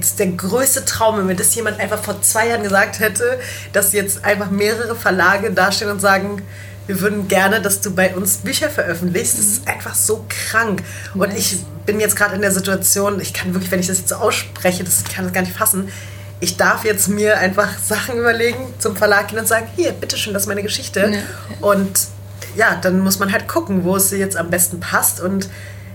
ist 0.00 0.18
der 0.18 0.26
größte 0.26 0.84
Traum, 0.84 1.18
wenn 1.18 1.26
mir 1.26 1.36
das 1.36 1.54
jemand 1.54 1.78
einfach 1.78 2.02
vor 2.02 2.20
zwei 2.20 2.48
Jahren 2.48 2.64
gesagt 2.64 2.98
hätte, 2.98 3.38
dass 3.72 3.92
jetzt 3.92 4.24
einfach 4.24 4.50
mehrere 4.50 4.96
Verlage 4.96 5.52
dastehen 5.52 5.90
und 5.90 6.00
sagen, 6.00 6.42
wir 6.86 7.00
würden 7.00 7.28
gerne, 7.28 7.60
dass 7.60 7.80
du 7.80 7.94
bei 7.94 8.14
uns 8.14 8.38
Bücher 8.38 8.68
veröffentlichst. 8.68 9.38
Das 9.38 9.46
ist 9.46 9.68
einfach 9.68 9.94
so 9.94 10.24
krank. 10.28 10.82
Und 11.14 11.28
Nice. 11.28 11.38
ich 11.38 11.64
bin 11.86 12.00
jetzt 12.00 12.16
gerade 12.16 12.34
in 12.34 12.40
der 12.40 12.52
Situation, 12.52 13.20
ich 13.20 13.32
kann 13.32 13.54
wirklich, 13.54 13.70
wenn 13.70 13.80
ich 13.80 13.86
das 13.86 13.98
jetzt 13.98 14.08
so 14.08 14.16
ausspreche, 14.16 14.84
das 14.84 15.04
kann 15.04 15.24
das 15.24 15.32
gar 15.32 15.42
nicht 15.42 15.56
fassen. 15.56 15.88
Ich 16.40 16.56
darf 16.56 16.84
jetzt 16.84 17.08
mir 17.08 17.38
einfach 17.38 17.78
Sachen 17.84 18.18
überlegen, 18.18 18.74
zum 18.78 18.96
Verlag 18.96 19.28
gehen 19.28 19.38
und 19.38 19.48
sagen, 19.48 19.68
hier, 19.76 19.92
bitteschön, 19.92 20.32
das 20.32 20.42
ist 20.42 20.48
meine 20.48 20.62
Geschichte. 20.62 21.12
Ja. 21.12 21.66
Und 21.66 22.08
ja, 22.56 22.76
dann 22.80 23.00
muss 23.00 23.18
man 23.18 23.32
halt 23.32 23.48
gucken, 23.48 23.84
wo 23.84 23.96
es 23.96 24.10
jetzt 24.10 24.36
am 24.36 24.50
besten 24.50 24.80
passt. 24.80 25.20
Und 25.20 25.48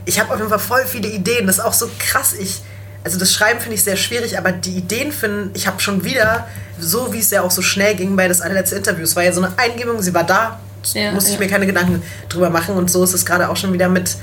ich 0.06 0.20
habe 0.20 0.34
auf 0.34 0.40
jeden 0.40 0.50
Fall 0.50 0.60
voll 0.60 0.86
viele 0.86 1.10
Ideen. 1.10 1.48
Das 1.48 1.58
ist 1.58 1.64
auch 1.64 1.74
so 1.74 1.90
krass. 2.00 2.34
Ich, 2.34 2.62
also 3.04 3.20
das 3.20 3.34
Schreiben 3.34 3.60
finde 3.60 3.76
ich 3.76 3.84
sehr 3.84 3.98
schwierig, 3.98 4.38
aber 4.38 4.54
die 4.54 4.78
Ideen 4.78 5.12
finden, 5.12 5.52
ich 5.54 5.68
habe 5.68 5.82
schon 5.82 6.06
wieder, 6.06 6.48
so 6.80 7.14
wie 7.14 7.20
es 7.20 7.30
ja 7.30 7.42
auch 7.42 7.52
so 7.52 7.62
schnell 7.62 7.96
ging 7.96 8.16
bei 8.16 8.28
das 8.28 8.42
allerletzte 8.42 8.78
Interview, 8.78 9.04
es 9.04 9.16
war 9.16 9.24
ja 9.24 9.34
so 9.34 9.42
eine 9.42 9.58
Eingebung, 9.58 10.02
sie 10.02 10.14
war 10.14 10.24
da, 10.24 10.60
Ja, 10.94 11.12
musste 11.12 11.32
ich 11.32 11.36
ja. 11.36 11.44
mir 11.44 11.50
keine 11.50 11.66
Gedanken 11.66 12.02
drüber 12.30 12.50
machen. 12.50 12.76
Und 12.76 12.90
so 12.90 13.04
ist 13.04 13.14
es 13.14 13.26
gerade 13.26 13.50
auch 13.50 13.58
schon 13.58 13.74
wieder 13.74 13.90
mit 13.90 14.16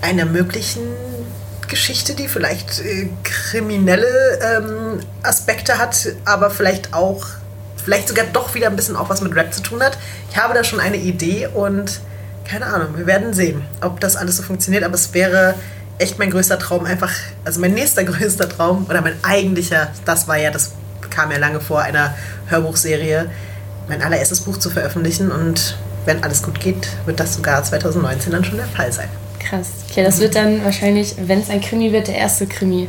einer 0.00 0.24
möglichen 0.24 0.82
Geschichte, 1.68 2.14
die 2.14 2.28
vielleicht 2.28 2.80
äh, 2.80 3.08
kriminelle 3.22 4.06
ähm, 4.40 5.00
Aspekte 5.22 5.78
hat, 5.78 6.08
aber 6.24 6.50
vielleicht 6.50 6.94
auch, 6.94 7.26
vielleicht 7.84 8.08
sogar 8.08 8.24
doch 8.32 8.54
wieder 8.54 8.68
ein 8.68 8.76
bisschen 8.76 8.96
auch 8.96 9.10
was 9.10 9.20
mit 9.20 9.34
Rap 9.34 9.52
zu 9.52 9.62
tun 9.62 9.82
hat. 9.82 9.98
Ich 10.30 10.36
habe 10.36 10.54
da 10.54 10.64
schon 10.64 10.80
eine 10.80 10.96
Idee 10.96 11.48
und 11.52 12.00
keine 12.48 12.66
Ahnung, 12.66 12.96
wir 12.96 13.06
werden 13.06 13.34
sehen, 13.34 13.62
ob 13.82 14.00
das 14.00 14.16
alles 14.16 14.38
so 14.38 14.42
funktioniert, 14.42 14.82
aber 14.82 14.94
es 14.94 15.12
wäre 15.12 15.54
echt 15.98 16.18
mein 16.18 16.30
größter 16.30 16.58
Traum, 16.58 16.86
einfach, 16.86 17.12
also 17.44 17.60
mein 17.60 17.74
nächster 17.74 18.04
größter 18.04 18.48
Traum 18.48 18.86
oder 18.88 19.02
mein 19.02 19.16
eigentlicher, 19.22 19.88
das 20.04 20.26
war 20.26 20.38
ja, 20.38 20.50
das 20.50 20.72
kam 21.10 21.30
ja 21.30 21.38
lange 21.38 21.60
vor 21.60 21.80
einer 21.80 22.14
Hörbuchserie, 22.46 23.30
mein 23.88 24.02
allererstes 24.02 24.40
Buch 24.40 24.58
zu 24.58 24.70
veröffentlichen 24.70 25.30
und 25.30 25.76
wenn 26.04 26.22
alles 26.22 26.42
gut 26.42 26.60
geht, 26.60 26.88
wird 27.06 27.20
das 27.20 27.34
sogar 27.34 27.62
2019 27.62 28.32
dann 28.32 28.44
schon 28.44 28.56
der 28.56 28.66
Fall 28.66 28.92
sein. 28.92 29.08
Krass. 29.38 29.68
Okay, 29.90 30.02
das 30.02 30.20
wird 30.20 30.34
dann 30.34 30.64
wahrscheinlich, 30.64 31.14
wenn 31.26 31.40
es 31.40 31.50
ein 31.50 31.60
Krimi 31.60 31.92
wird, 31.92 32.08
der 32.08 32.16
erste 32.16 32.46
Krimi, 32.46 32.88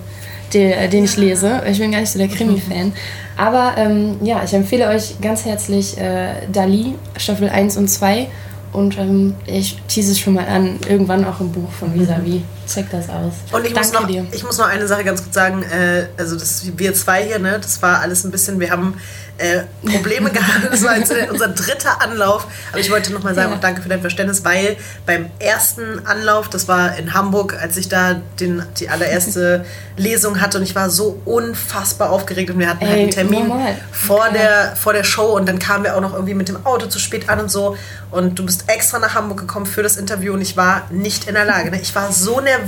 den, 0.54 0.90
den 0.90 1.06
ich 1.06 1.16
lese. 1.18 1.62
Ich 1.70 1.80
bin 1.80 1.92
gar 1.92 2.00
nicht 2.00 2.12
so 2.12 2.20
der 2.20 2.28
Krimi-Fan. 2.28 2.94
Aber 3.38 3.76
ähm, 3.78 4.18
ja, 4.24 4.42
ich 4.44 4.54
empfehle 4.54 4.88
euch 4.88 5.22
ganz 5.22 5.46
herzlich 5.46 5.98
äh, 5.98 6.48
Dali, 6.52 6.96
Staffel 7.18 7.50
1 7.50 7.78
und 7.78 7.88
2. 7.88 8.28
Und 8.74 8.98
ähm, 8.98 9.36
ich 9.46 9.82
tease 9.88 10.12
es 10.12 10.20
schon 10.20 10.34
mal 10.34 10.48
an, 10.48 10.80
irgendwann 10.88 11.26
auch 11.26 11.40
im 11.40 11.52
Buch 11.52 11.72
von 11.72 11.98
Visavi. 11.98 12.44
Check 12.74 12.90
das 12.92 13.10
aus. 13.10 13.34
Und 13.52 13.66
ich 13.66 13.74
muss, 13.76 13.92
Danke 13.92 14.02
noch, 14.04 14.08
dir. 14.08 14.28
ich 14.32 14.44
muss 14.44 14.58
noch 14.58 14.68
eine 14.68 14.88
Sache 14.88 15.04
ganz 15.04 15.24
kurz 15.24 15.34
sagen. 15.36 15.64
Äh, 15.64 16.08
also 16.18 16.38
das, 16.38 16.64
wir 16.78 16.94
zwei 16.94 17.24
hier, 17.24 17.40
ne, 17.40 17.60
das 17.62 17.82
war 17.82 18.00
alles 18.02 18.24
ein 18.24 18.32
bisschen, 18.32 18.60
wir 18.60 18.70
haben 18.72 18.96
äh, 19.38 19.62
Probleme 19.90 20.30
gehabt. 20.32 20.72
Das 20.72 20.84
war 20.84 20.98
jetzt 20.98 21.12
unser 21.32 21.48
dritter 21.48 22.02
Anlauf. 22.02 22.46
Aber 22.72 22.80
ich 22.80 22.92
wollte 22.92 23.12
noch 23.14 23.24
mal 23.24 23.34
sagen, 23.34 23.52
Ja. 23.54 23.58
danke 23.58 23.82
für 23.82 23.90
dein 23.90 24.02
Verständnis, 24.02 24.44
weil 24.46 24.76
beim 25.06 25.28
ersten 25.40 26.06
Anlauf, 26.06 26.50
das 26.50 26.68
war 26.68 26.96
in 26.98 27.14
Hamburg, 27.14 27.58
als 27.60 27.78
ich 27.78 27.88
da 27.90 28.22
den, 28.40 28.64
die 28.80 28.90
allererste 28.90 29.66
Lesung 29.98 30.40
hatte 30.42 30.58
und 30.58 30.64
ich 30.64 30.76
war 30.76 30.90
so 30.90 31.22
unfassbar 31.26 32.10
aufgeregt 32.12 32.50
und 32.52 32.60
wir 32.60 32.70
hatten 32.70 32.82
halt 32.86 32.92
Ey, 32.96 33.02
einen 33.04 33.12
Termin 33.12 33.48
normal. 33.48 33.76
vor 33.92 34.20
Klar. 34.28 34.32
der, 34.32 34.76
vor 34.76 34.94
der 34.94 35.04
Show 35.04 35.36
und 35.36 35.48
dann 35.48 35.60
kamen 35.60 35.84
wir 35.84 35.96
auch 35.98 36.02
noch 36.02 36.14
irgendwie 36.14 36.34
mit 36.36 36.48
dem 36.50 36.66
Auto 36.66 36.86
zu 36.88 37.00
spät 37.00 37.28
an 37.30 37.40
und 37.40 37.50
so. 37.52 37.76
Und 38.12 38.40
du 38.40 38.46
bist 38.46 38.64
extra 38.68 38.98
nach 39.00 39.14
Hamburg 39.16 39.40
gekommen 39.40 39.66
für 39.68 39.84
das 39.84 39.96
Interview 39.98 40.34
und 40.34 40.42
ich 40.42 40.58
war 40.58 40.84
nicht 40.90 41.28
in 41.28 41.36
der 41.36 41.46
Lage. 41.46 41.70
Ne? 41.72 41.80
Ich 41.82 41.94
war 41.96 42.12
so 42.12 42.40
nervös 42.42 42.59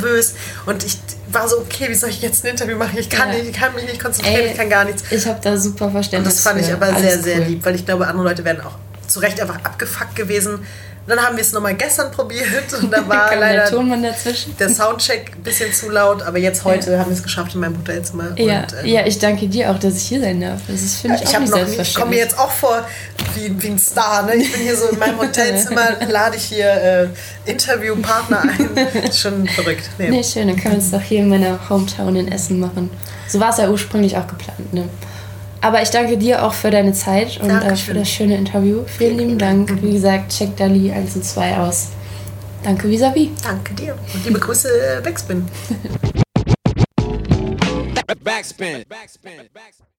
und 0.65 0.83
ich 0.83 0.97
war 1.31 1.47
so, 1.47 1.59
okay, 1.59 1.87
wie 1.89 1.93
soll 1.95 2.09
ich 2.09 2.21
jetzt 2.21 2.43
ein 2.43 2.51
Interview 2.51 2.77
machen? 2.77 2.97
Ich 2.97 3.09
kann, 3.09 3.29
Ja. 3.29 3.35
nicht, 3.35 3.49
ich 3.49 3.53
kann 3.55 3.73
mich 3.73 3.85
nicht 3.85 4.01
konzentrieren, 4.01 4.41
Ey, 4.41 4.51
ich 4.51 4.57
kann 4.57 4.69
gar 4.69 4.85
nichts. 4.85 5.03
Ich 5.11 5.25
habe 5.27 5.39
da 5.41 5.55
super 5.57 5.85
Und 5.85 5.91
Verständnis. 5.93 6.35
das 6.35 6.43
fand 6.43 6.59
ich 6.61 6.67
für. 6.67 6.73
aber 6.73 6.87
Alles 6.87 7.01
sehr, 7.01 7.19
sehr 7.23 7.37
cool. 7.39 7.45
lieb, 7.45 7.65
weil 7.65 7.75
ich 7.75 7.85
glaube, 7.85 8.07
andere 8.07 8.23
Leute 8.27 8.43
wären 8.43 8.61
auch 8.61 8.75
zu 9.07 9.19
Recht 9.19 9.39
einfach 9.41 9.63
abgefuckt 9.63 10.15
gewesen. 10.15 10.59
Dann 11.07 11.19
haben 11.19 11.35
wir 11.35 11.41
es 11.41 11.51
nochmal 11.51 11.73
gestern 11.73 12.11
probiert 12.11 12.71
und 12.79 12.91
da 12.91 12.97
war 13.07 13.35
leider 13.35 13.63
der 13.63 13.69
Tonmann 13.69 14.03
dazwischen. 14.03 14.55
der 14.57 14.69
Soundcheck 14.69 15.31
ein 15.35 15.43
bisschen 15.43 15.73
zu 15.73 15.89
laut, 15.89 16.21
aber 16.21 16.37
jetzt 16.37 16.63
heute 16.63 16.99
haben 16.99 17.09
wir 17.09 17.15
es 17.15 17.23
geschafft 17.23 17.55
in 17.55 17.61
meinem 17.61 17.77
Hotelzimmer. 17.77 18.31
Ja, 18.37 18.61
und, 18.61 18.75
ähm, 18.81 18.85
ja, 18.85 19.05
ich 19.05 19.17
danke 19.17 19.47
dir 19.47 19.71
auch, 19.71 19.79
dass 19.79 19.97
ich 19.97 20.03
hier 20.03 20.21
sein 20.21 20.39
darf. 20.39 20.61
Das 20.67 20.81
ist, 20.81 21.01
finde 21.01 21.17
ich, 21.17 21.23
ich 21.23 21.35
auch 21.35 21.39
nicht 21.39 21.51
noch, 21.51 21.57
ich 21.57 21.65
komme 21.65 22.11
mir 22.11 22.17
selbstverständlich. 22.17 22.19
jetzt 22.19 22.39
auch 22.39 22.51
vor 22.51 22.85
wie, 23.35 23.61
wie 23.61 23.67
ein 23.67 23.79
Star. 23.79 24.23
Ne? 24.23 24.35
Ich 24.35 24.51
bin 24.51 24.61
hier 24.61 24.75
so 24.75 24.87
in 24.89 24.99
meinem 24.99 25.17
Hotelzimmer, 25.19 25.97
lade 26.07 26.37
ich 26.37 26.43
hier 26.43 26.69
äh, 27.45 27.49
Interviewpartner 27.49 28.41
ein. 28.41 29.13
Schon 29.13 29.47
verrückt. 29.47 29.89
Nee. 29.97 30.09
Nee, 30.09 30.23
schön, 30.23 30.47
dann 30.47 30.57
können 30.57 30.75
wir 30.75 30.83
es 30.83 30.91
doch 30.91 31.01
hier 31.01 31.19
in 31.19 31.29
meiner 31.29 31.69
Hometown 31.69 32.15
in 32.15 32.31
Essen 32.31 32.59
machen. 32.59 32.89
So 33.27 33.39
war 33.39 33.49
es 33.49 33.57
ja 33.57 33.69
ursprünglich 33.69 34.17
auch 34.17 34.27
geplant, 34.27 34.73
ne? 34.73 34.89
Aber 35.61 35.81
ich 35.81 35.91
danke 35.91 36.17
dir 36.17 36.43
auch 36.43 36.53
für 36.53 36.71
deine 36.71 36.93
Zeit 36.93 37.39
und 37.39 37.49
äh, 37.49 37.75
für 37.75 37.93
das 37.93 38.09
schöne 38.09 38.35
Interview. 38.35 38.83
Vielen 38.87 39.17
lieben 39.17 39.37
Dank. 39.37 39.81
Wie 39.83 39.93
gesagt, 39.93 40.35
check 40.35 40.57
Dali 40.57 40.91
1 40.91 41.15
und 41.15 41.23
2 41.23 41.57
aus. 41.57 41.89
Danke 42.63 42.87
vis-à-vis. 42.87 43.29
Danke 43.43 43.73
dir. 43.75 43.95
Und 44.13 44.25
liebe 44.25 44.39
Grüße, 44.39 45.01
Backspin. 45.03 45.47
Backspin. 48.23 48.85
Backspin. 48.87 49.49
Backspin. 49.53 49.90